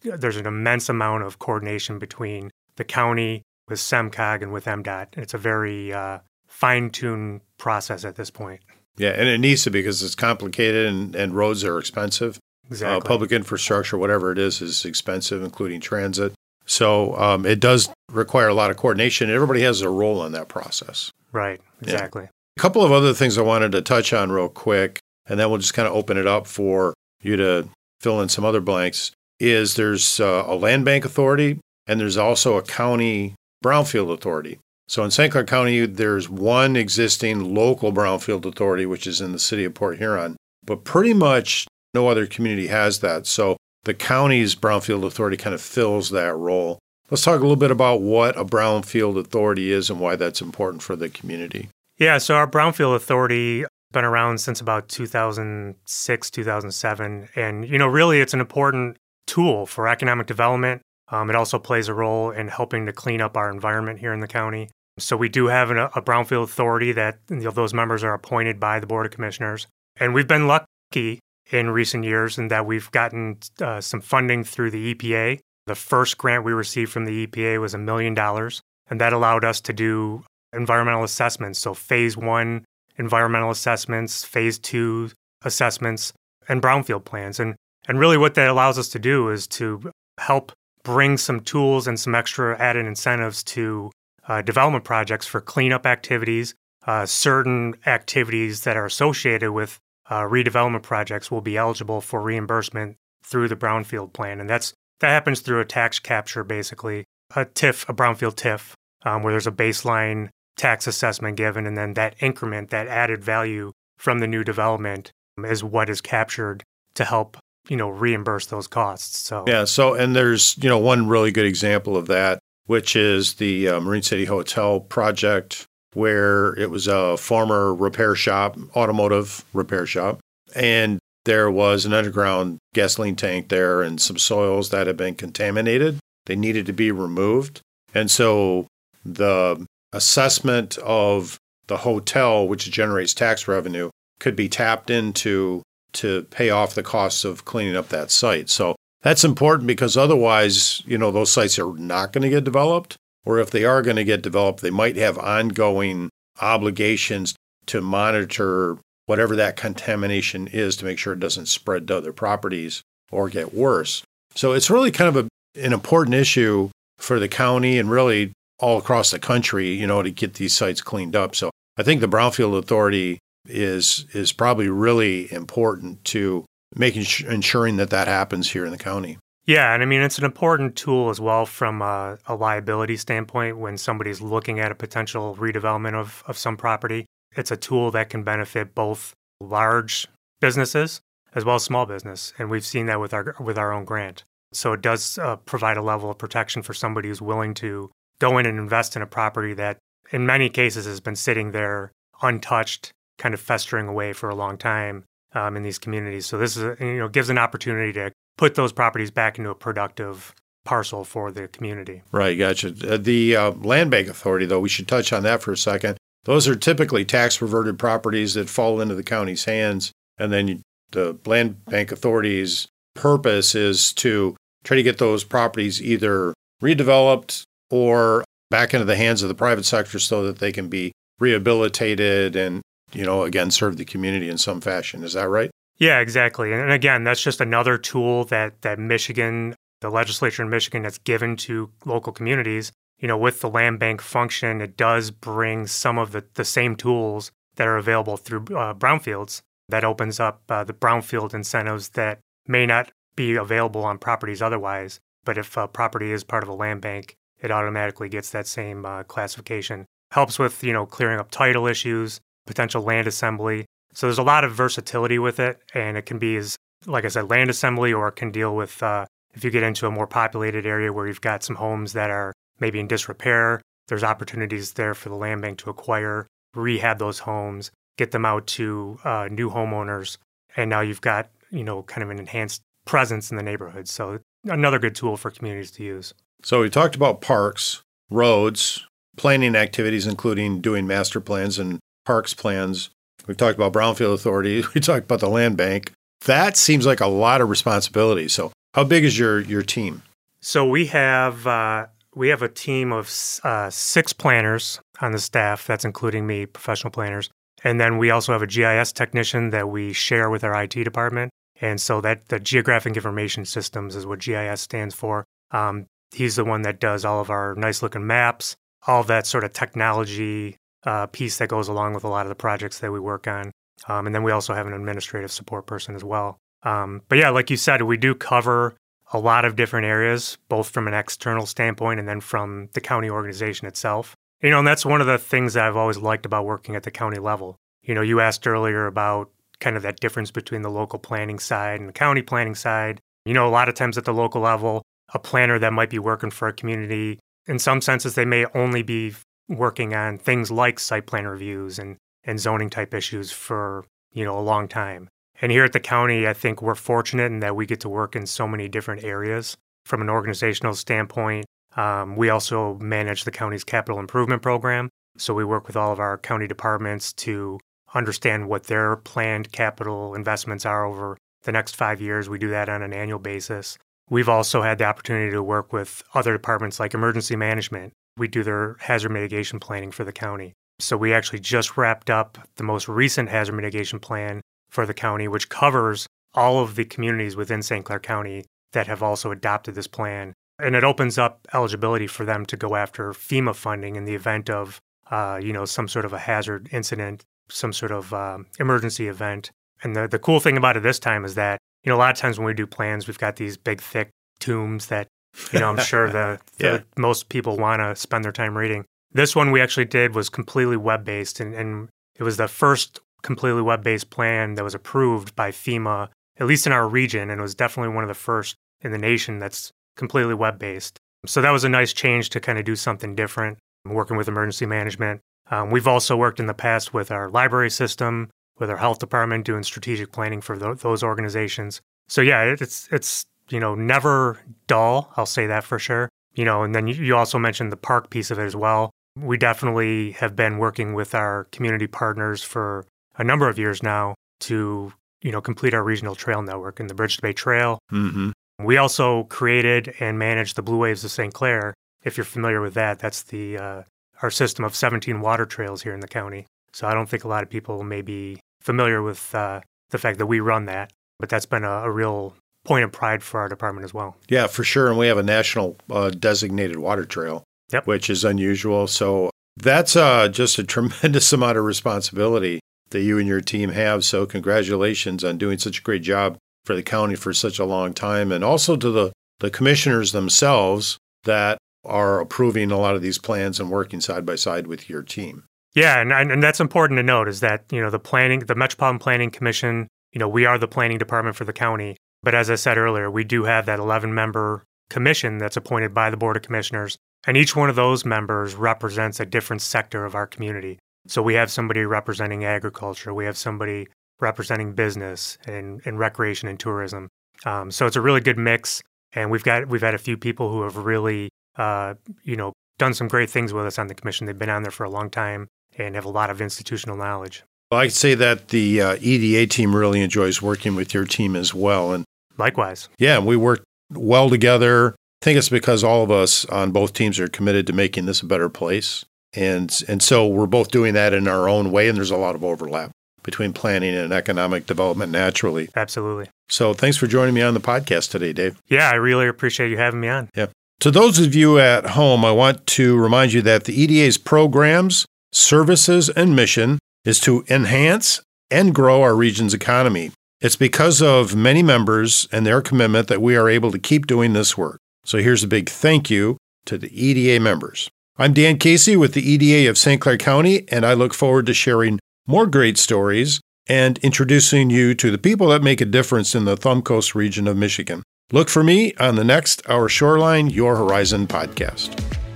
there's 0.02 0.36
an 0.36 0.46
immense 0.46 0.88
amount 0.88 1.24
of 1.24 1.38
coordination 1.38 1.98
between 1.98 2.50
the 2.76 2.84
county 2.84 3.42
with 3.68 3.78
SEMCOG 3.78 4.42
and 4.42 4.52
with 4.52 4.64
MDOT. 4.64 5.16
It's 5.16 5.34
a 5.34 5.38
very 5.38 5.92
uh, 5.92 6.18
fine-tuned 6.46 7.42
process 7.58 8.04
at 8.04 8.16
this 8.16 8.30
point. 8.30 8.60
Yeah, 8.98 9.10
and 9.10 9.28
it 9.28 9.38
needs 9.38 9.64
to 9.64 9.70
be 9.70 9.80
because 9.80 10.02
it's 10.02 10.14
complicated 10.14 10.86
and, 10.86 11.14
and 11.14 11.34
roads 11.34 11.64
are 11.64 11.78
expensive. 11.78 12.38
Exactly. 12.70 12.96
Uh, 12.96 13.00
public 13.00 13.32
infrastructure, 13.32 13.96
whatever 13.96 14.30
it 14.30 14.38
is, 14.38 14.60
is 14.60 14.84
expensive, 14.84 15.42
including 15.42 15.80
transit. 15.80 16.34
So 16.66 17.16
um, 17.16 17.46
it 17.46 17.60
does 17.60 17.88
require 18.12 18.48
a 18.48 18.54
lot 18.54 18.70
of 18.70 18.76
coordination. 18.76 19.30
Everybody 19.30 19.62
has 19.62 19.80
a 19.80 19.88
role 19.88 20.24
in 20.26 20.32
that 20.32 20.48
process. 20.48 21.10
Right, 21.32 21.60
exactly. 21.80 22.24
Yeah. 22.24 22.28
A 22.58 22.60
couple 22.60 22.84
of 22.84 22.92
other 22.92 23.14
things 23.14 23.38
I 23.38 23.42
wanted 23.42 23.72
to 23.72 23.80
touch 23.80 24.12
on 24.12 24.30
real 24.30 24.48
quick, 24.48 24.98
and 25.26 25.40
then 25.40 25.48
we'll 25.48 25.60
just 25.60 25.74
kind 25.74 25.88
of 25.88 25.94
open 25.94 26.18
it 26.18 26.26
up 26.26 26.46
for 26.46 26.92
you 27.22 27.36
to 27.36 27.68
fill 28.00 28.20
in 28.20 28.28
some 28.28 28.44
other 28.44 28.60
blanks. 28.60 29.12
Is 29.40 29.76
there's 29.76 30.18
uh, 30.18 30.44
a 30.46 30.56
land 30.56 30.84
bank 30.84 31.04
authority, 31.04 31.58
and 31.86 32.00
there's 32.00 32.16
also 32.16 32.56
a 32.56 32.62
county 32.62 33.34
brownfield 33.64 34.12
authority. 34.12 34.58
So 34.88 35.04
in 35.04 35.10
St. 35.10 35.30
Clair 35.30 35.44
County, 35.44 35.84
there's 35.84 36.30
one 36.30 36.74
existing 36.74 37.54
local 37.54 37.92
brownfield 37.92 38.46
authority, 38.46 38.86
which 38.86 39.06
is 39.06 39.20
in 39.20 39.32
the 39.32 39.38
city 39.38 39.64
of 39.64 39.74
Port 39.74 39.98
Huron, 39.98 40.36
but 40.64 40.82
pretty 40.82 41.12
much 41.12 41.66
no 41.92 42.08
other 42.08 42.26
community 42.26 42.68
has 42.68 43.00
that. 43.00 43.26
So 43.26 43.58
the 43.84 43.92
county's 43.92 44.54
brownfield 44.54 45.04
authority 45.04 45.36
kind 45.36 45.54
of 45.54 45.60
fills 45.60 46.08
that 46.10 46.34
role. 46.34 46.78
Let's 47.10 47.22
talk 47.22 47.38
a 47.38 47.42
little 47.42 47.56
bit 47.56 47.70
about 47.70 48.00
what 48.00 48.38
a 48.38 48.46
brownfield 48.46 49.18
authority 49.18 49.72
is 49.72 49.90
and 49.90 50.00
why 50.00 50.16
that's 50.16 50.40
important 50.40 50.82
for 50.82 50.96
the 50.96 51.10
community. 51.10 51.68
Yeah, 51.98 52.16
so 52.18 52.36
our 52.36 52.46
brownfield 52.46 52.96
authority 52.96 53.60
has 53.60 53.68
been 53.92 54.04
around 54.04 54.40
since 54.40 54.60
about 54.60 54.88
2006, 54.88 56.30
2007, 56.30 57.28
and 57.36 57.68
you 57.68 57.76
know, 57.76 57.88
really, 57.88 58.20
it's 58.20 58.34
an 58.34 58.40
important 58.40 58.96
tool 59.26 59.66
for 59.66 59.86
economic 59.86 60.26
development. 60.26 60.80
Um, 61.10 61.28
it 61.28 61.36
also 61.36 61.58
plays 61.58 61.88
a 61.88 61.94
role 61.94 62.30
in 62.30 62.48
helping 62.48 62.86
to 62.86 62.92
clean 62.92 63.20
up 63.20 63.36
our 63.36 63.50
environment 63.50 64.00
here 64.00 64.12
in 64.12 64.20
the 64.20 64.28
county. 64.28 64.68
So 64.98 65.16
we 65.16 65.28
do 65.28 65.46
have 65.46 65.70
an, 65.70 65.78
a 65.78 66.02
brownfield 66.02 66.44
authority 66.44 66.92
that 66.92 67.18
you 67.28 67.36
know, 67.36 67.50
those 67.50 67.74
members 67.74 68.04
are 68.04 68.14
appointed 68.14 68.58
by 68.58 68.80
the 68.80 68.86
board 68.86 69.06
of 69.06 69.12
commissioners, 69.12 69.66
and 69.96 70.14
we've 70.14 70.28
been 70.28 70.46
lucky 70.46 71.20
in 71.50 71.70
recent 71.70 72.04
years 72.04 72.38
in 72.38 72.48
that 72.48 72.66
we've 72.66 72.90
gotten 72.90 73.38
uh, 73.60 73.80
some 73.80 74.00
funding 74.00 74.44
through 74.44 74.70
the 74.70 74.94
EPA. 74.94 75.38
The 75.66 75.74
first 75.74 76.18
grant 76.18 76.44
we 76.44 76.52
received 76.52 76.92
from 76.92 77.04
the 77.04 77.26
EPA 77.26 77.60
was 77.60 77.74
a 77.74 77.78
million 77.78 78.14
dollars, 78.14 78.60
and 78.90 79.00
that 79.00 79.12
allowed 79.12 79.44
us 79.44 79.60
to 79.62 79.72
do 79.72 80.24
environmental 80.52 81.04
assessments. 81.04 81.58
So, 81.58 81.74
phase 81.74 82.16
one 82.16 82.64
environmental 82.96 83.50
assessments, 83.50 84.24
phase 84.24 84.58
two 84.58 85.10
assessments, 85.42 86.12
and 86.48 86.60
brownfield 86.60 87.04
plans. 87.04 87.38
And, 87.38 87.54
and 87.86 87.98
really, 87.98 88.16
what 88.16 88.34
that 88.34 88.48
allows 88.48 88.78
us 88.78 88.88
to 88.90 88.98
do 88.98 89.28
is 89.30 89.46
to 89.48 89.90
help 90.18 90.52
bring 90.82 91.16
some 91.16 91.40
tools 91.40 91.86
and 91.86 91.98
some 91.98 92.14
extra 92.14 92.58
added 92.58 92.86
incentives 92.86 93.44
to 93.44 93.90
uh, 94.28 94.42
development 94.42 94.84
projects 94.84 95.26
for 95.26 95.40
cleanup 95.40 95.86
activities. 95.86 96.54
Uh, 96.86 97.04
certain 97.04 97.74
activities 97.86 98.62
that 98.62 98.76
are 98.76 98.86
associated 98.86 99.50
with 99.50 99.78
uh, 100.08 100.22
redevelopment 100.22 100.82
projects 100.82 101.30
will 101.30 101.40
be 101.40 101.56
eligible 101.56 102.00
for 102.00 102.22
reimbursement 102.22 102.96
through 103.22 103.48
the 103.48 103.56
brownfield 103.56 104.12
plan, 104.12 104.40
and 104.40 104.48
that's 104.48 104.72
that 105.00 105.08
happens 105.08 105.40
through 105.40 105.60
a 105.60 105.64
tax 105.64 105.98
capture, 105.98 106.44
basically 106.44 107.04
a 107.36 107.44
TIF, 107.44 107.88
a 107.88 107.94
brownfield 107.94 108.34
TIF, 108.34 108.72
um, 109.02 109.22
where 109.22 109.32
there's 109.32 109.46
a 109.46 109.52
baseline 109.52 110.28
tax 110.56 110.86
assessment 110.86 111.36
given, 111.36 111.66
and 111.66 111.76
then 111.76 111.94
that 111.94 112.14
increment, 112.20 112.70
that 112.70 112.88
added 112.88 113.22
value 113.22 113.72
from 113.98 114.18
the 114.20 114.26
new 114.26 114.42
development, 114.42 115.12
is 115.44 115.62
what 115.62 115.90
is 115.90 116.00
captured 116.00 116.64
to 116.94 117.04
help 117.04 117.36
you 117.68 117.76
know 117.76 117.88
reimburse 117.88 118.46
those 118.46 118.66
costs. 118.66 119.18
So 119.18 119.44
yeah, 119.46 119.64
so 119.64 119.94
and 119.94 120.16
there's 120.16 120.56
you 120.58 120.68
know 120.68 120.78
one 120.78 121.06
really 121.06 121.30
good 121.30 121.46
example 121.46 121.96
of 121.96 122.06
that, 122.06 122.40
which 122.68 122.94
is 122.94 123.34
the 123.34 123.66
uh, 123.66 123.80
Marine 123.80 124.02
City 124.02 124.26
Hotel 124.26 124.78
project 124.78 125.66
where 125.94 126.54
it 126.54 126.70
was 126.70 126.86
a 126.86 127.16
former 127.16 127.74
repair 127.74 128.14
shop, 128.14 128.56
automotive 128.76 129.44
repair 129.52 129.86
shop, 129.86 130.20
and 130.54 130.98
there 131.24 131.50
was 131.50 131.86
an 131.86 131.94
underground 131.94 132.58
gasoline 132.74 133.16
tank 133.16 133.48
there 133.48 133.82
and 133.82 134.00
some 134.00 134.18
soils 134.18 134.68
that 134.68 134.86
had 134.86 134.96
been 134.96 135.14
contaminated. 135.14 135.98
They 136.26 136.36
needed 136.36 136.66
to 136.66 136.72
be 136.72 136.92
removed. 136.92 137.62
And 137.94 138.10
so 138.10 138.66
the 139.04 139.66
assessment 139.92 140.76
of 140.78 141.38
the 141.68 141.78
hotel, 141.78 142.46
which 142.46 142.70
generates 142.70 143.14
tax 143.14 143.48
revenue, 143.48 143.90
could 144.20 144.36
be 144.36 144.48
tapped 144.48 144.90
into 144.90 145.62
to 145.94 146.24
pay 146.24 146.50
off 146.50 146.74
the 146.74 146.82
costs 146.82 147.24
of 147.24 147.46
cleaning 147.46 147.76
up 147.76 147.88
that 147.88 148.10
site. 148.10 148.50
So 148.50 148.76
that's 149.02 149.24
important 149.24 149.66
because 149.66 149.96
otherwise, 149.96 150.82
you 150.86 150.98
know, 150.98 151.10
those 151.10 151.30
sites 151.30 151.58
are 151.58 151.74
not 151.74 152.12
going 152.12 152.22
to 152.22 152.30
get 152.30 152.44
developed 152.44 152.96
or 153.24 153.38
if 153.38 153.50
they 153.50 153.64
are 153.64 153.82
going 153.82 153.96
to 153.96 154.04
get 154.04 154.22
developed, 154.22 154.62
they 154.62 154.70
might 154.70 154.96
have 154.96 155.18
ongoing 155.18 156.08
obligations 156.40 157.34
to 157.66 157.82
monitor 157.82 158.78
whatever 159.04 159.36
that 159.36 159.54
contamination 159.54 160.46
is 160.46 160.76
to 160.76 160.84
make 160.86 160.98
sure 160.98 161.12
it 161.12 161.20
doesn't 161.20 161.46
spread 161.46 161.86
to 161.86 161.96
other 161.96 162.12
properties 162.12 162.82
or 163.10 163.28
get 163.28 163.52
worse. 163.52 164.02
So 164.34 164.52
it's 164.52 164.70
really 164.70 164.90
kind 164.90 165.14
of 165.14 165.26
a, 165.26 165.60
an 165.60 165.72
important 165.72 166.14
issue 166.14 166.70
for 166.96 167.18
the 167.18 167.28
county 167.28 167.78
and 167.78 167.90
really 167.90 168.32
all 168.58 168.78
across 168.78 169.10
the 169.10 169.18
country, 169.18 169.72
you 169.72 169.86
know, 169.86 170.02
to 170.02 170.10
get 170.10 170.34
these 170.34 170.54
sites 170.54 170.80
cleaned 170.80 171.14
up. 171.14 171.34
So 171.34 171.50
I 171.76 171.82
think 171.82 172.00
the 172.00 172.08
Brownfield 172.08 172.56
Authority 172.56 173.18
is 173.46 174.06
is 174.12 174.32
probably 174.32 174.68
really 174.68 175.32
important 175.32 176.04
to 176.04 176.44
making 176.78 177.04
ensuring 177.26 177.76
that 177.76 177.90
that 177.90 178.08
happens 178.08 178.50
here 178.50 178.64
in 178.64 178.70
the 178.70 178.78
county. 178.78 179.18
Yeah, 179.48 179.72
and 179.72 179.82
I 179.82 179.86
mean, 179.86 180.02
it's 180.02 180.18
an 180.18 180.24
important 180.24 180.76
tool 180.76 181.08
as 181.08 181.20
well 181.20 181.46
from 181.46 181.80
a, 181.80 182.18
a, 182.26 182.34
liability 182.34 182.98
standpoint 182.98 183.56
when 183.56 183.78
somebody's 183.78 184.20
looking 184.20 184.60
at 184.60 184.70
a 184.70 184.74
potential 184.74 185.34
redevelopment 185.36 185.94
of, 185.94 186.22
of 186.26 186.36
some 186.36 186.58
property. 186.58 187.06
It's 187.34 187.50
a 187.50 187.56
tool 187.56 187.90
that 187.92 188.10
can 188.10 188.22
benefit 188.22 188.74
both 188.74 189.14
large 189.40 190.06
businesses 190.40 191.00
as 191.34 191.46
well 191.46 191.56
as 191.56 191.62
small 191.62 191.86
business, 191.86 192.32
and 192.38 192.50
we've 192.50 192.64
seen 192.64 192.86
that 192.86 193.00
with 193.00 193.14
our 193.14 193.34
with 193.40 193.56
our 193.56 193.72
own 193.72 193.84
grant. 193.84 194.24
So 194.52 194.72
it 194.72 194.82
does 194.82 195.18
uh, 195.18 195.36
provide 195.36 195.76
a 195.76 195.82
level 195.82 196.10
of 196.10 196.18
protection 196.18 196.62
for 196.62 196.74
somebody 196.74 197.08
who's 197.08 197.22
willing 197.22 197.54
to 197.54 197.90
go 198.18 198.38
in 198.38 198.46
and 198.46 198.58
invest 198.58 198.96
in 198.96 199.02
a 199.02 199.06
property 199.06 199.54
that, 199.54 199.78
in 200.10 200.26
many 200.26 200.48
cases, 200.48 200.86
has 200.86 201.00
been 201.00 201.16
sitting 201.16 201.52
there 201.52 201.92
untouched, 202.22 202.90
kind 203.18 203.34
of 203.34 203.40
festering 203.40 203.88
away 203.88 204.12
for 204.12 204.28
a 204.28 204.34
long 204.34 204.58
time 204.58 205.04
um, 205.32 205.56
in 205.56 205.62
these 205.62 205.78
communities. 205.78 206.26
So 206.26 206.38
this 206.38 206.56
is 206.56 206.80
you 206.80 206.98
know 206.98 207.08
gives 207.08 207.30
an 207.30 207.38
opportunity 207.38 207.92
to 207.94 208.12
put 208.36 208.54
those 208.54 208.72
properties 208.72 209.10
back 209.10 209.38
into 209.38 209.50
a 209.50 209.54
productive 209.54 210.34
parcel 210.64 211.04
for 211.04 211.32
the 211.32 211.48
community. 211.48 212.02
Right, 212.12 212.38
gotcha. 212.38 212.68
Uh, 212.68 212.98
the 212.98 213.36
uh, 213.36 213.50
Land 213.52 213.90
Bank 213.90 214.08
Authority, 214.08 214.46
though, 214.46 214.60
we 214.60 214.68
should 214.68 214.86
touch 214.86 215.12
on 215.12 215.22
that 215.22 215.42
for 215.42 215.52
a 215.52 215.56
second. 215.56 215.96
Those 216.24 216.46
are 216.46 216.56
typically 216.56 217.04
tax 217.04 217.40
reverted 217.40 217.78
properties 217.78 218.34
that 218.34 218.50
fall 218.50 218.80
into 218.80 218.94
the 218.94 219.02
county's 219.02 219.46
hands. 219.46 219.92
And 220.18 220.32
then 220.32 220.62
the 220.90 221.18
Land 221.24 221.64
Bank 221.64 221.90
Authority's 221.90 222.68
purpose 222.94 223.54
is 223.54 223.92
to 223.94 224.36
try 224.64 224.76
to 224.76 224.82
get 224.82 224.98
those 224.98 225.24
properties 225.24 225.80
either 225.80 226.34
redeveloped 226.62 227.44
or 227.70 228.24
back 228.50 228.74
into 228.74 228.84
the 228.84 228.96
hands 228.96 229.22
of 229.22 229.28
the 229.28 229.34
private 229.34 229.64
sector 229.64 229.98
so 229.98 230.22
that 230.24 230.38
they 230.38 230.52
can 230.52 230.68
be 230.68 230.92
rehabilitated 231.18 232.36
and, 232.36 232.60
you 232.92 233.04
know, 233.04 233.22
again, 233.22 233.50
serve 233.50 233.76
the 233.76 233.84
community 233.84 234.28
in 234.28 234.38
some 234.38 234.60
fashion. 234.60 235.04
Is 235.04 235.12
that 235.14 235.28
right? 235.28 235.50
Yeah, 235.78 236.00
exactly. 236.00 236.52
And 236.52 236.72
again, 236.72 237.04
that's 237.04 237.22
just 237.22 237.40
another 237.40 237.78
tool 237.78 238.24
that 238.26 238.62
that 238.62 238.78
Michigan, 238.78 239.54
the 239.80 239.90
legislature 239.90 240.42
in 240.42 240.50
Michigan 240.50 240.84
has 240.84 240.98
given 240.98 241.36
to 241.36 241.70
local 241.84 242.12
communities. 242.12 242.72
You 242.98 243.06
know, 243.06 243.18
with 243.18 243.40
the 243.40 243.48
land 243.48 243.78
bank 243.78 244.02
function, 244.02 244.60
it 244.60 244.76
does 244.76 245.12
bring 245.12 245.68
some 245.68 245.98
of 245.98 246.10
the, 246.10 246.24
the 246.34 246.44
same 246.44 246.74
tools 246.74 247.30
that 247.54 247.68
are 247.68 247.76
available 247.76 248.16
through 248.16 248.44
uh, 248.56 248.74
brownfields. 248.74 249.40
That 249.68 249.84
opens 249.84 250.18
up 250.18 250.42
uh, 250.48 250.64
the 250.64 250.72
brownfield 250.72 251.34
incentives 251.34 251.90
that 251.90 252.20
may 252.46 252.66
not 252.66 252.90
be 253.14 253.36
available 253.36 253.84
on 253.84 253.98
properties 253.98 254.42
otherwise. 254.42 254.98
But 255.24 255.38
if 255.38 255.56
a 255.56 255.68
property 255.68 256.10
is 256.10 256.24
part 256.24 256.42
of 256.42 256.48
a 256.48 256.54
land 256.54 256.80
bank, 256.80 257.14
it 257.40 257.50
automatically 257.50 258.08
gets 258.08 258.30
that 258.30 258.46
same 258.46 258.84
uh, 258.84 259.02
classification. 259.04 259.84
Helps 260.10 260.38
with 260.38 260.64
you 260.64 260.72
know 260.72 260.86
clearing 260.86 261.20
up 261.20 261.30
title 261.30 261.66
issues, 261.66 262.20
potential 262.48 262.82
land 262.82 263.06
assembly, 263.06 263.66
so 263.94 264.06
there's 264.06 264.18
a 264.18 264.22
lot 264.22 264.44
of 264.44 264.52
versatility 264.52 265.18
with 265.18 265.38
it, 265.38 265.60
and 265.74 265.96
it 265.96 266.06
can 266.06 266.18
be 266.18 266.36
as, 266.36 266.56
like 266.86 267.04
I 267.04 267.08
said, 267.08 267.30
land 267.30 267.50
assembly, 267.50 267.92
or 267.92 268.08
it 268.08 268.16
can 268.16 268.30
deal 268.30 268.54
with 268.54 268.82
uh, 268.82 269.06
if 269.34 269.44
you 269.44 269.50
get 269.50 269.62
into 269.62 269.86
a 269.86 269.90
more 269.90 270.06
populated 270.06 270.66
area 270.66 270.92
where 270.92 271.06
you've 271.06 271.20
got 271.20 271.42
some 271.42 271.56
homes 271.56 271.92
that 271.92 272.10
are 272.10 272.32
maybe 272.60 272.80
in 272.80 272.88
disrepair. 272.88 273.60
there's 273.88 274.04
opportunities 274.04 274.74
there 274.74 274.94
for 274.94 275.08
the 275.08 275.14
land 275.14 275.42
bank 275.42 275.58
to 275.58 275.70
acquire, 275.70 276.26
rehab 276.54 276.98
those 276.98 277.20
homes, 277.20 277.70
get 277.96 278.10
them 278.10 278.24
out 278.24 278.46
to 278.46 278.98
uh, 279.04 279.28
new 279.30 279.50
homeowners, 279.50 280.18
and 280.56 280.68
now 280.68 280.80
you've 280.80 281.00
got 281.00 281.30
you 281.50 281.64
know 281.64 281.82
kind 281.82 282.02
of 282.02 282.10
an 282.10 282.18
enhanced 282.18 282.62
presence 282.84 283.30
in 283.30 283.36
the 283.36 283.42
neighborhood. 283.42 283.88
So 283.88 284.18
another 284.44 284.78
good 284.78 284.94
tool 284.94 285.16
for 285.16 285.30
communities 285.30 285.70
to 285.72 285.84
use. 285.84 286.14
So 286.42 286.60
we 286.60 286.70
talked 286.70 286.94
about 286.94 287.20
parks, 287.20 287.82
roads, 288.10 288.86
planning 289.16 289.56
activities, 289.56 290.06
including 290.06 290.60
doing 290.60 290.86
master 290.86 291.20
plans 291.20 291.58
and 291.58 291.80
parks 292.08 292.32
plans. 292.32 292.88
We've 293.26 293.36
talked 293.36 293.58
about 293.58 293.74
Brownfield 293.74 294.14
Authority. 294.14 294.64
We 294.74 294.80
talked 294.80 295.04
about 295.04 295.20
the 295.20 295.28
land 295.28 295.58
bank. 295.58 295.92
That 296.24 296.56
seems 296.56 296.86
like 296.86 297.00
a 297.00 297.06
lot 297.06 297.42
of 297.42 297.50
responsibility. 297.50 298.28
So, 298.28 298.50
how 298.72 298.84
big 298.84 299.04
is 299.04 299.18
your 299.18 299.40
your 299.40 299.62
team? 299.62 300.02
So 300.40 300.66
we 300.66 300.86
have 300.86 301.46
uh, 301.46 301.88
we 302.14 302.28
have 302.30 302.40
a 302.40 302.48
team 302.48 302.92
of 302.92 303.12
uh, 303.44 303.68
six 303.68 304.14
planners 304.14 304.80
on 305.02 305.12
the 305.12 305.18
staff. 305.18 305.66
That's 305.66 305.84
including 305.84 306.26
me, 306.26 306.46
professional 306.46 306.90
planners, 306.90 307.28
and 307.62 307.78
then 307.78 307.98
we 307.98 308.10
also 308.10 308.32
have 308.32 308.42
a 308.42 308.46
GIS 308.46 308.92
technician 308.92 309.50
that 309.50 309.68
we 309.68 309.92
share 309.92 310.30
with 310.30 310.42
our 310.42 310.62
IT 310.62 310.82
department. 310.82 311.30
And 311.60 311.78
so 311.78 312.00
that 312.00 312.28
the 312.28 312.40
Geographic 312.40 312.96
Information 312.96 313.44
Systems 313.44 313.94
is 313.96 314.06
what 314.06 314.20
GIS 314.20 314.62
stands 314.62 314.94
for. 314.94 315.24
Um, 315.50 315.86
he's 316.14 316.36
the 316.36 316.44
one 316.44 316.62
that 316.62 316.80
does 316.80 317.04
all 317.04 317.20
of 317.20 317.28
our 317.30 317.54
nice 317.56 317.82
looking 317.82 318.06
maps, 318.06 318.56
all 318.86 319.02
that 319.04 319.26
sort 319.26 319.44
of 319.44 319.52
technology 319.52 320.56
uh, 320.84 321.06
piece 321.06 321.38
that 321.38 321.48
goes 321.48 321.68
along 321.68 321.94
with 321.94 322.04
a 322.04 322.08
lot 322.08 322.26
of 322.26 322.28
the 322.28 322.34
projects 322.34 322.78
that 322.80 322.92
we 322.92 323.00
work 323.00 323.26
on. 323.26 323.50
Um, 323.88 324.06
and 324.06 324.14
then 324.14 324.22
we 324.22 324.32
also 324.32 324.54
have 324.54 324.66
an 324.66 324.72
administrative 324.72 325.30
support 325.30 325.66
person 325.66 325.94
as 325.94 326.04
well. 326.04 326.38
Um, 326.62 327.02
but 327.08 327.18
yeah, 327.18 327.30
like 327.30 327.50
you 327.50 327.56
said, 327.56 327.82
we 327.82 327.96
do 327.96 328.14
cover 328.14 328.76
a 329.12 329.18
lot 329.18 329.44
of 329.44 329.56
different 329.56 329.86
areas, 329.86 330.36
both 330.48 330.68
from 330.68 330.88
an 330.88 330.94
external 330.94 331.46
standpoint 331.46 332.00
and 332.00 332.08
then 332.08 332.20
from 332.20 332.68
the 332.74 332.80
county 332.80 333.08
organization 333.08 333.66
itself. 333.66 334.14
You 334.42 334.50
know, 334.50 334.58
and 334.58 334.68
that's 334.68 334.86
one 334.86 335.00
of 335.00 335.06
the 335.06 335.18
things 335.18 335.54
that 335.54 335.64
I've 335.64 335.76
always 335.76 335.98
liked 335.98 336.26
about 336.26 336.44
working 336.46 336.76
at 336.76 336.82
the 336.82 336.90
county 336.90 337.18
level. 337.18 337.56
You 337.82 337.94
know, 337.94 338.02
you 338.02 338.20
asked 338.20 338.46
earlier 338.46 338.86
about 338.86 339.30
kind 339.60 339.76
of 339.76 339.82
that 339.82 340.00
difference 340.00 340.30
between 340.30 340.62
the 340.62 340.70
local 340.70 340.98
planning 340.98 341.38
side 341.38 341.80
and 341.80 341.88
the 341.88 341.92
county 341.92 342.22
planning 342.22 342.54
side. 342.54 343.00
You 343.24 343.34
know, 343.34 343.48
a 343.48 343.50
lot 343.50 343.68
of 343.68 343.74
times 343.74 343.98
at 343.98 344.04
the 344.04 344.14
local 344.14 344.40
level, 344.40 344.82
a 345.12 345.18
planner 345.18 345.58
that 345.58 345.72
might 345.72 345.90
be 345.90 345.98
working 345.98 346.30
for 346.30 346.48
a 346.48 346.52
community, 346.52 347.18
in 347.46 347.58
some 347.58 347.80
senses, 347.80 348.14
they 348.14 348.26
may 348.26 348.44
only 348.54 348.82
be 348.82 349.14
working 349.48 349.94
on 349.94 350.18
things 350.18 350.50
like 350.50 350.78
site 350.78 351.06
plan 351.06 351.26
reviews 351.26 351.78
and, 351.78 351.96
and 352.24 352.38
zoning 352.38 352.70
type 352.70 352.94
issues 352.94 353.32
for, 353.32 353.84
you 354.12 354.24
know, 354.24 354.38
a 354.38 354.40
long 354.40 354.68
time. 354.68 355.08
And 355.40 355.52
here 355.52 355.64
at 355.64 355.72
the 355.72 355.80
county, 355.80 356.26
I 356.26 356.32
think 356.32 356.60
we're 356.60 356.74
fortunate 356.74 357.26
in 357.32 357.40
that 357.40 357.56
we 357.56 357.66
get 357.66 357.80
to 357.80 357.88
work 357.88 358.16
in 358.16 358.26
so 358.26 358.48
many 358.48 358.68
different 358.68 359.04
areas 359.04 359.56
from 359.84 360.02
an 360.02 360.10
organizational 360.10 360.74
standpoint. 360.74 361.46
Um, 361.76 362.16
we 362.16 362.28
also 362.28 362.74
manage 362.80 363.24
the 363.24 363.30
county's 363.30 363.64
capital 363.64 364.00
improvement 364.00 364.42
program. 364.42 364.90
So 365.16 365.34
we 365.34 365.44
work 365.44 365.66
with 365.66 365.76
all 365.76 365.92
of 365.92 366.00
our 366.00 366.18
county 366.18 366.46
departments 366.46 367.12
to 367.14 367.58
understand 367.94 368.48
what 368.48 368.64
their 368.64 368.96
planned 368.96 369.52
capital 369.52 370.14
investments 370.14 370.66
are 370.66 370.84
over 370.84 371.16
the 371.44 371.52
next 371.52 371.76
five 371.76 372.00
years. 372.00 372.28
We 372.28 372.38
do 372.38 372.48
that 372.50 372.68
on 372.68 372.82
an 372.82 372.92
annual 372.92 373.18
basis. 373.18 373.78
We've 374.10 374.28
also 374.28 374.62
had 374.62 374.78
the 374.78 374.84
opportunity 374.84 375.30
to 375.30 375.42
work 375.42 375.72
with 375.72 376.02
other 376.14 376.32
departments 376.32 376.80
like 376.80 376.94
emergency 376.94 377.36
management. 377.36 377.92
We 378.18 378.28
do 378.28 378.42
their 378.42 378.76
hazard 378.80 379.10
mitigation 379.10 379.60
planning 379.60 379.90
for 379.90 380.04
the 380.04 380.12
county. 380.12 380.52
So 380.80 380.96
we 380.96 381.12
actually 381.12 381.40
just 381.40 381.76
wrapped 381.76 382.10
up 382.10 382.38
the 382.56 382.62
most 382.62 382.88
recent 382.88 383.28
hazard 383.28 383.54
mitigation 383.54 383.98
plan 383.98 384.40
for 384.70 384.86
the 384.86 384.94
county, 384.94 385.28
which 385.28 385.48
covers 385.48 386.06
all 386.34 386.60
of 386.60 386.76
the 386.76 386.84
communities 386.84 387.36
within 387.36 387.62
St. 387.62 387.84
Clair 387.84 387.98
County 387.98 388.44
that 388.72 388.86
have 388.86 389.02
also 389.02 389.30
adopted 389.30 389.74
this 389.74 389.86
plan. 389.86 390.34
And 390.58 390.76
it 390.76 390.84
opens 390.84 391.18
up 391.18 391.46
eligibility 391.54 392.06
for 392.06 392.24
them 392.24 392.44
to 392.46 392.56
go 392.56 392.76
after 392.76 393.12
FEMA 393.12 393.54
funding 393.54 393.96
in 393.96 394.04
the 394.04 394.14
event 394.14 394.50
of, 394.50 394.80
uh, 395.10 395.40
you 395.42 395.52
know, 395.52 395.64
some 395.64 395.88
sort 395.88 396.04
of 396.04 396.12
a 396.12 396.18
hazard 396.18 396.68
incident 396.70 397.24
some 397.50 397.72
sort 397.72 397.92
of 397.92 398.12
um, 398.12 398.46
emergency 398.58 399.08
event. 399.08 399.50
And 399.82 399.94
the, 399.94 400.08
the 400.08 400.18
cool 400.18 400.40
thing 400.40 400.56
about 400.56 400.76
it 400.76 400.82
this 400.82 400.98
time 400.98 401.24
is 401.24 401.34
that, 401.34 401.58
you 401.84 401.90
know, 401.90 401.96
a 401.96 401.98
lot 401.98 402.10
of 402.10 402.18
times 402.18 402.38
when 402.38 402.46
we 402.46 402.54
do 402.54 402.66
plans, 402.66 403.06
we've 403.06 403.18
got 403.18 403.36
these 403.36 403.56
big, 403.56 403.80
thick 403.80 404.10
tombs 404.40 404.86
that, 404.86 405.08
you 405.52 405.60
know, 405.60 405.68
I'm 405.68 405.78
sure 405.78 406.10
the, 406.12 406.40
yeah. 406.58 406.78
the 406.94 407.00
most 407.00 407.28
people 407.28 407.56
want 407.56 407.80
to 407.80 407.96
spend 407.96 408.24
their 408.24 408.32
time 408.32 408.56
reading. 408.56 408.84
This 409.12 409.34
one 409.34 409.50
we 409.50 409.60
actually 409.60 409.86
did 409.86 410.14
was 410.14 410.28
completely 410.28 410.76
web 410.76 411.04
based, 411.04 411.40
and, 411.40 411.54
and 411.54 411.88
it 412.16 412.22
was 412.22 412.36
the 412.36 412.48
first 412.48 413.00
completely 413.22 413.62
web 413.62 413.82
based 413.82 414.10
plan 414.10 414.54
that 414.54 414.64
was 414.64 414.74
approved 414.74 415.34
by 415.34 415.50
FEMA, 415.50 416.08
at 416.38 416.46
least 416.46 416.66
in 416.66 416.72
our 416.72 416.88
region, 416.88 417.30
and 417.30 417.40
it 417.40 417.42
was 417.42 417.54
definitely 417.54 417.94
one 417.94 418.04
of 418.04 418.08
the 418.08 418.14
first 418.14 418.56
in 418.80 418.92
the 418.92 418.98
nation 418.98 419.38
that's 419.38 419.72
completely 419.96 420.34
web 420.34 420.58
based. 420.58 420.98
So 421.26 421.40
that 421.40 421.50
was 421.50 421.64
a 421.64 421.68
nice 421.68 421.92
change 421.92 422.30
to 422.30 422.40
kind 422.40 422.58
of 422.58 422.64
do 422.64 422.76
something 422.76 423.14
different, 423.14 423.58
working 423.84 424.16
with 424.16 424.28
emergency 424.28 424.66
management. 424.66 425.20
Um, 425.50 425.70
we've 425.70 425.88
also 425.88 426.16
worked 426.16 426.40
in 426.40 426.46
the 426.46 426.54
past 426.54 426.94
with 426.94 427.10
our 427.10 427.28
library 427.28 427.70
system, 427.70 428.30
with 428.58 428.70
our 428.70 428.76
health 428.76 428.98
department, 428.98 429.44
doing 429.44 429.62
strategic 429.62 430.12
planning 430.12 430.40
for 430.40 430.56
th- 430.56 430.78
those 430.78 431.02
organizations. 431.02 431.80
So 432.08 432.20
yeah, 432.20 432.42
it's 432.44 432.88
it's 432.92 433.26
you 433.50 433.60
know 433.60 433.74
never 433.74 434.40
dull. 434.66 435.12
I'll 435.16 435.26
say 435.26 435.46
that 435.46 435.64
for 435.64 435.78
sure. 435.78 436.08
You 436.34 436.44
know, 436.44 436.62
and 436.62 436.74
then 436.74 436.86
you 436.86 437.16
also 437.16 437.38
mentioned 437.38 437.72
the 437.72 437.76
park 437.76 438.10
piece 438.10 438.30
of 438.30 438.38
it 438.38 438.44
as 438.44 438.54
well. 438.54 438.90
We 439.16 439.36
definitely 439.36 440.12
have 440.12 440.36
been 440.36 440.58
working 440.58 440.94
with 440.94 441.14
our 441.14 441.44
community 441.50 441.86
partners 441.86 442.42
for 442.42 442.86
a 443.16 443.24
number 443.24 443.48
of 443.48 443.58
years 443.58 443.82
now 443.82 444.14
to 444.40 444.92
you 445.22 445.32
know 445.32 445.40
complete 445.40 445.74
our 445.74 445.82
regional 445.82 446.14
trail 446.14 446.42
network 446.42 446.80
and 446.80 446.88
the 446.88 446.94
Bridge 446.94 447.16
to 447.16 447.22
Bay 447.22 447.32
Trail. 447.32 447.78
Mm-hmm. 447.92 448.30
We 448.62 448.76
also 448.76 449.24
created 449.24 449.94
and 450.00 450.18
managed 450.18 450.56
the 450.56 450.62
Blueways 450.62 451.04
of 451.04 451.10
St. 451.10 451.32
Clair. 451.32 451.74
If 452.04 452.16
you're 452.16 452.24
familiar 452.24 452.60
with 452.60 452.74
that, 452.74 452.98
that's 452.98 453.22
the 453.22 453.58
uh, 453.58 453.82
our 454.22 454.30
system 454.30 454.64
of 454.64 454.74
17 454.74 455.20
water 455.20 455.46
trails 455.46 455.82
here 455.82 455.94
in 455.94 456.00
the 456.00 456.08
county. 456.08 456.46
So 456.72 456.86
I 456.86 456.94
don't 456.94 457.08
think 457.08 457.24
a 457.24 457.28
lot 457.28 457.42
of 457.42 457.50
people 457.50 457.82
may 457.82 458.02
be 458.02 458.40
familiar 458.60 459.02
with 459.02 459.34
uh, 459.34 459.60
the 459.90 459.98
fact 459.98 460.18
that 460.18 460.26
we 460.26 460.40
run 460.40 460.66
that, 460.66 460.92
but 461.18 461.28
that's 461.28 461.46
been 461.46 461.64
a, 461.64 461.84
a, 461.84 461.90
real 461.90 462.34
point 462.68 462.84
of 462.84 462.92
pride 462.92 463.22
for 463.22 463.40
our 463.40 463.48
department 463.48 463.84
as 463.84 463.94
well. 463.94 464.16
Yeah, 464.28 464.46
for 464.46 464.62
sure. 464.62 464.88
And 464.88 464.98
we 464.98 465.06
have 465.06 465.18
a 465.18 465.22
national 465.22 465.78
uh, 465.90 466.10
designated 466.10 466.76
water 466.76 467.04
trail, 467.04 467.42
yep. 467.72 467.86
which 467.86 468.10
is 468.10 468.24
unusual. 468.24 468.86
So 468.86 469.30
that's 469.56 469.96
uh, 469.96 470.28
just 470.28 470.58
a 470.58 470.64
tremendous 470.74 471.32
amount 471.32 471.56
of 471.56 471.64
responsibility 471.64 472.60
that 472.90 473.00
you 473.00 473.18
and 473.18 473.26
your 473.26 473.40
team 473.40 473.70
have. 473.70 474.04
So 474.04 474.26
congratulations 474.26 475.24
on 475.24 475.38
doing 475.38 475.58
such 475.58 475.78
a 475.78 475.82
great 475.82 476.02
job 476.02 476.36
for 476.64 476.76
the 476.76 476.82
county 476.82 477.14
for 477.14 477.32
such 477.32 477.58
a 477.58 477.64
long 477.64 477.94
time, 477.94 478.30
and 478.30 478.44
also 478.44 478.76
to 478.76 478.90
the 478.90 479.12
the 479.40 479.50
commissioners 479.50 480.12
themselves 480.12 480.98
that 481.24 481.58
are 481.84 482.20
approving 482.20 482.70
a 482.70 482.78
lot 482.78 482.94
of 482.94 483.02
these 483.02 483.18
plans 483.18 483.58
and 483.58 483.70
working 483.70 484.00
side 484.00 484.26
by 484.26 484.34
side 484.34 484.66
with 484.66 484.90
your 484.90 485.02
team. 485.02 485.44
Yeah, 485.74 486.00
and, 486.00 486.12
and 486.12 486.42
that's 486.42 486.60
important 486.60 486.98
to 486.98 487.02
note 487.02 487.28
is 487.28 487.40
that, 487.40 487.64
you 487.70 487.80
know, 487.80 487.88
the 487.88 488.00
planning, 488.00 488.40
the 488.40 488.54
Metropolitan 488.54 488.98
Planning 488.98 489.30
Commission, 489.30 489.86
you 490.12 490.18
know, 490.18 490.28
we 490.28 490.44
are 490.44 490.58
the 490.58 490.66
planning 490.66 490.98
department 490.98 491.36
for 491.36 491.44
the 491.44 491.52
county. 491.52 491.96
But 492.22 492.34
as 492.34 492.50
I 492.50 492.56
said 492.56 492.78
earlier, 492.78 493.10
we 493.10 493.24
do 493.24 493.44
have 493.44 493.66
that 493.66 493.78
11 493.78 494.12
member 494.14 494.64
commission 494.90 495.38
that's 495.38 495.56
appointed 495.56 495.94
by 495.94 496.10
the 496.10 496.16
Board 496.16 496.36
of 496.36 496.42
Commissioners. 496.42 496.96
And 497.26 497.36
each 497.36 497.54
one 497.54 497.68
of 497.68 497.76
those 497.76 498.04
members 498.04 498.54
represents 498.54 499.20
a 499.20 499.26
different 499.26 499.62
sector 499.62 500.04
of 500.04 500.14
our 500.14 500.26
community. 500.26 500.78
So 501.06 501.22
we 501.22 501.34
have 501.34 501.50
somebody 501.50 501.84
representing 501.84 502.44
agriculture, 502.44 503.14
we 503.14 503.24
have 503.24 503.36
somebody 503.36 503.86
representing 504.20 504.74
business 504.74 505.38
and, 505.46 505.80
and 505.84 505.98
recreation 505.98 506.48
and 506.48 506.58
tourism. 506.58 507.08
Um, 507.44 507.70
so 507.70 507.86
it's 507.86 507.96
a 507.96 508.00
really 508.00 508.20
good 508.20 508.38
mix. 508.38 508.82
And 509.12 509.30
we've 509.30 509.44
got 509.44 509.68
we've 509.68 509.80
had 509.80 509.94
a 509.94 509.98
few 509.98 510.18
people 510.18 510.50
who 510.50 510.62
have 510.62 510.76
really 510.76 511.30
uh, 511.58 511.94
you 512.22 512.36
know, 512.36 512.52
done 512.78 512.94
some 512.94 513.08
great 513.08 513.28
things 513.28 513.52
with 513.52 513.66
us 513.66 513.78
on 513.78 513.88
the 513.88 513.94
commission. 513.94 514.26
They've 514.26 514.38
been 514.38 514.48
on 514.48 514.62
there 514.62 514.70
for 514.70 514.84
a 514.84 514.90
long 514.90 515.10
time 515.10 515.48
and 515.76 515.94
have 515.96 516.04
a 516.04 516.10
lot 516.10 516.30
of 516.30 516.40
institutional 516.40 516.96
knowledge. 516.96 517.44
Well, 517.70 517.80
I'd 517.80 517.92
say 517.92 518.14
that 518.14 518.48
the 518.48 518.80
uh, 518.80 518.96
EDA 519.00 519.46
team 519.46 519.76
really 519.76 520.00
enjoys 520.00 520.40
working 520.40 520.74
with 520.74 520.94
your 520.94 521.04
team 521.04 521.36
as 521.36 521.52
well. 521.52 521.92
And 521.92 522.04
likewise. 522.38 522.88
Yeah, 522.98 523.18
we 523.18 523.36
work 523.36 523.62
well 523.92 524.30
together. 524.30 524.94
I 525.20 525.24
think 525.24 525.38
it's 525.38 525.48
because 525.48 525.84
all 525.84 526.02
of 526.02 526.10
us 526.10 526.44
on 526.46 526.70
both 526.70 526.92
teams 526.92 527.18
are 527.20 527.28
committed 527.28 527.66
to 527.66 527.72
making 527.72 528.06
this 528.06 528.22
a 528.22 528.26
better 528.26 528.48
place. 528.48 529.04
And, 529.34 529.76
and 529.86 530.02
so 530.02 530.26
we're 530.26 530.46
both 530.46 530.70
doing 530.70 530.94
that 530.94 531.12
in 531.12 531.28
our 531.28 531.48
own 531.48 531.70
way, 531.70 531.88
and 531.88 531.98
there's 531.98 532.10
a 532.10 532.16
lot 532.16 532.34
of 532.34 532.42
overlap 532.42 532.90
between 533.22 533.52
planning 533.52 533.94
and 533.94 534.12
economic 534.12 534.66
development 534.66 535.12
naturally. 535.12 535.68
Absolutely. 535.76 536.30
So 536.48 536.72
thanks 536.72 536.96
for 536.96 537.06
joining 537.06 537.34
me 537.34 537.42
on 537.42 537.52
the 537.52 537.60
podcast 537.60 538.10
today, 538.10 538.32
Dave. 538.32 538.58
Yeah, 538.68 538.88
I 538.88 538.94
really 538.94 539.28
appreciate 539.28 539.70
you 539.70 539.76
having 539.76 540.00
me 540.00 540.08
on. 540.08 540.30
Yeah. 540.34 540.46
To 540.80 540.90
those 540.90 541.18
of 541.18 541.34
you 541.34 541.58
at 541.58 541.84
home, 541.90 542.24
I 542.24 542.30
want 542.30 542.66
to 542.68 542.96
remind 542.96 543.34
you 543.34 543.42
that 543.42 543.64
the 543.64 543.78
EDA's 543.78 544.16
programs, 544.16 545.04
services, 545.32 546.08
and 546.08 546.34
mission 546.34 546.78
is 547.08 547.18
to 547.20 547.42
enhance 547.48 548.20
and 548.50 548.74
grow 548.74 549.00
our 549.00 549.16
region's 549.16 549.54
economy. 549.54 550.10
It's 550.42 550.56
because 550.56 551.00
of 551.00 551.34
many 551.34 551.62
members 551.62 552.28
and 552.30 552.46
their 552.46 552.60
commitment 552.60 553.08
that 553.08 553.22
we 553.22 553.34
are 553.34 553.48
able 553.48 553.72
to 553.72 553.78
keep 553.78 554.06
doing 554.06 554.34
this 554.34 554.58
work. 554.58 554.78
So 555.06 555.18
here's 555.18 555.42
a 555.42 555.48
big 555.48 555.70
thank 555.70 556.10
you 556.10 556.36
to 556.66 556.76
the 556.76 556.92
EDA 556.92 557.42
members. 557.42 557.88
I'm 558.18 558.34
Dan 558.34 558.58
Casey 558.58 558.94
with 558.94 559.14
the 559.14 559.22
EDA 559.22 559.70
of 559.70 559.78
St. 559.78 560.00
Clair 560.00 560.18
County, 560.18 560.68
and 560.68 560.84
I 560.84 560.92
look 560.92 561.14
forward 561.14 561.46
to 561.46 561.54
sharing 561.54 561.98
more 562.26 562.46
great 562.46 562.76
stories 562.76 563.40
and 563.66 563.96
introducing 563.98 564.68
you 564.68 564.94
to 564.94 565.10
the 565.10 565.18
people 565.18 565.48
that 565.48 565.62
make 565.62 565.80
a 565.80 565.86
difference 565.86 566.34
in 566.34 566.44
the 566.44 566.56
Thumb 566.58 566.82
Coast 566.82 567.14
region 567.14 567.48
of 567.48 567.56
Michigan. 567.56 568.02
Look 568.32 568.50
for 568.50 568.62
me 568.62 568.92
on 568.96 569.14
the 569.14 569.24
next 569.24 569.62
Our 569.66 569.88
Shoreline, 569.88 570.50
Your 570.50 570.76
Horizon 570.76 571.26
podcast. 571.26 572.27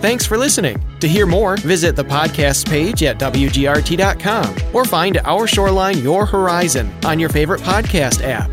Thanks 0.00 0.24
for 0.24 0.38
listening. 0.38 0.80
To 1.00 1.08
hear 1.08 1.26
more, 1.26 1.56
visit 1.56 1.96
the 1.96 2.04
podcast 2.04 2.68
page 2.68 3.02
at 3.02 3.18
WGRT.com 3.18 4.54
or 4.72 4.84
find 4.84 5.18
Our 5.24 5.48
Shoreline 5.48 5.98
Your 5.98 6.24
Horizon 6.24 6.92
on 7.04 7.18
your 7.18 7.28
favorite 7.28 7.60
podcast 7.62 8.22
app. 8.22 8.48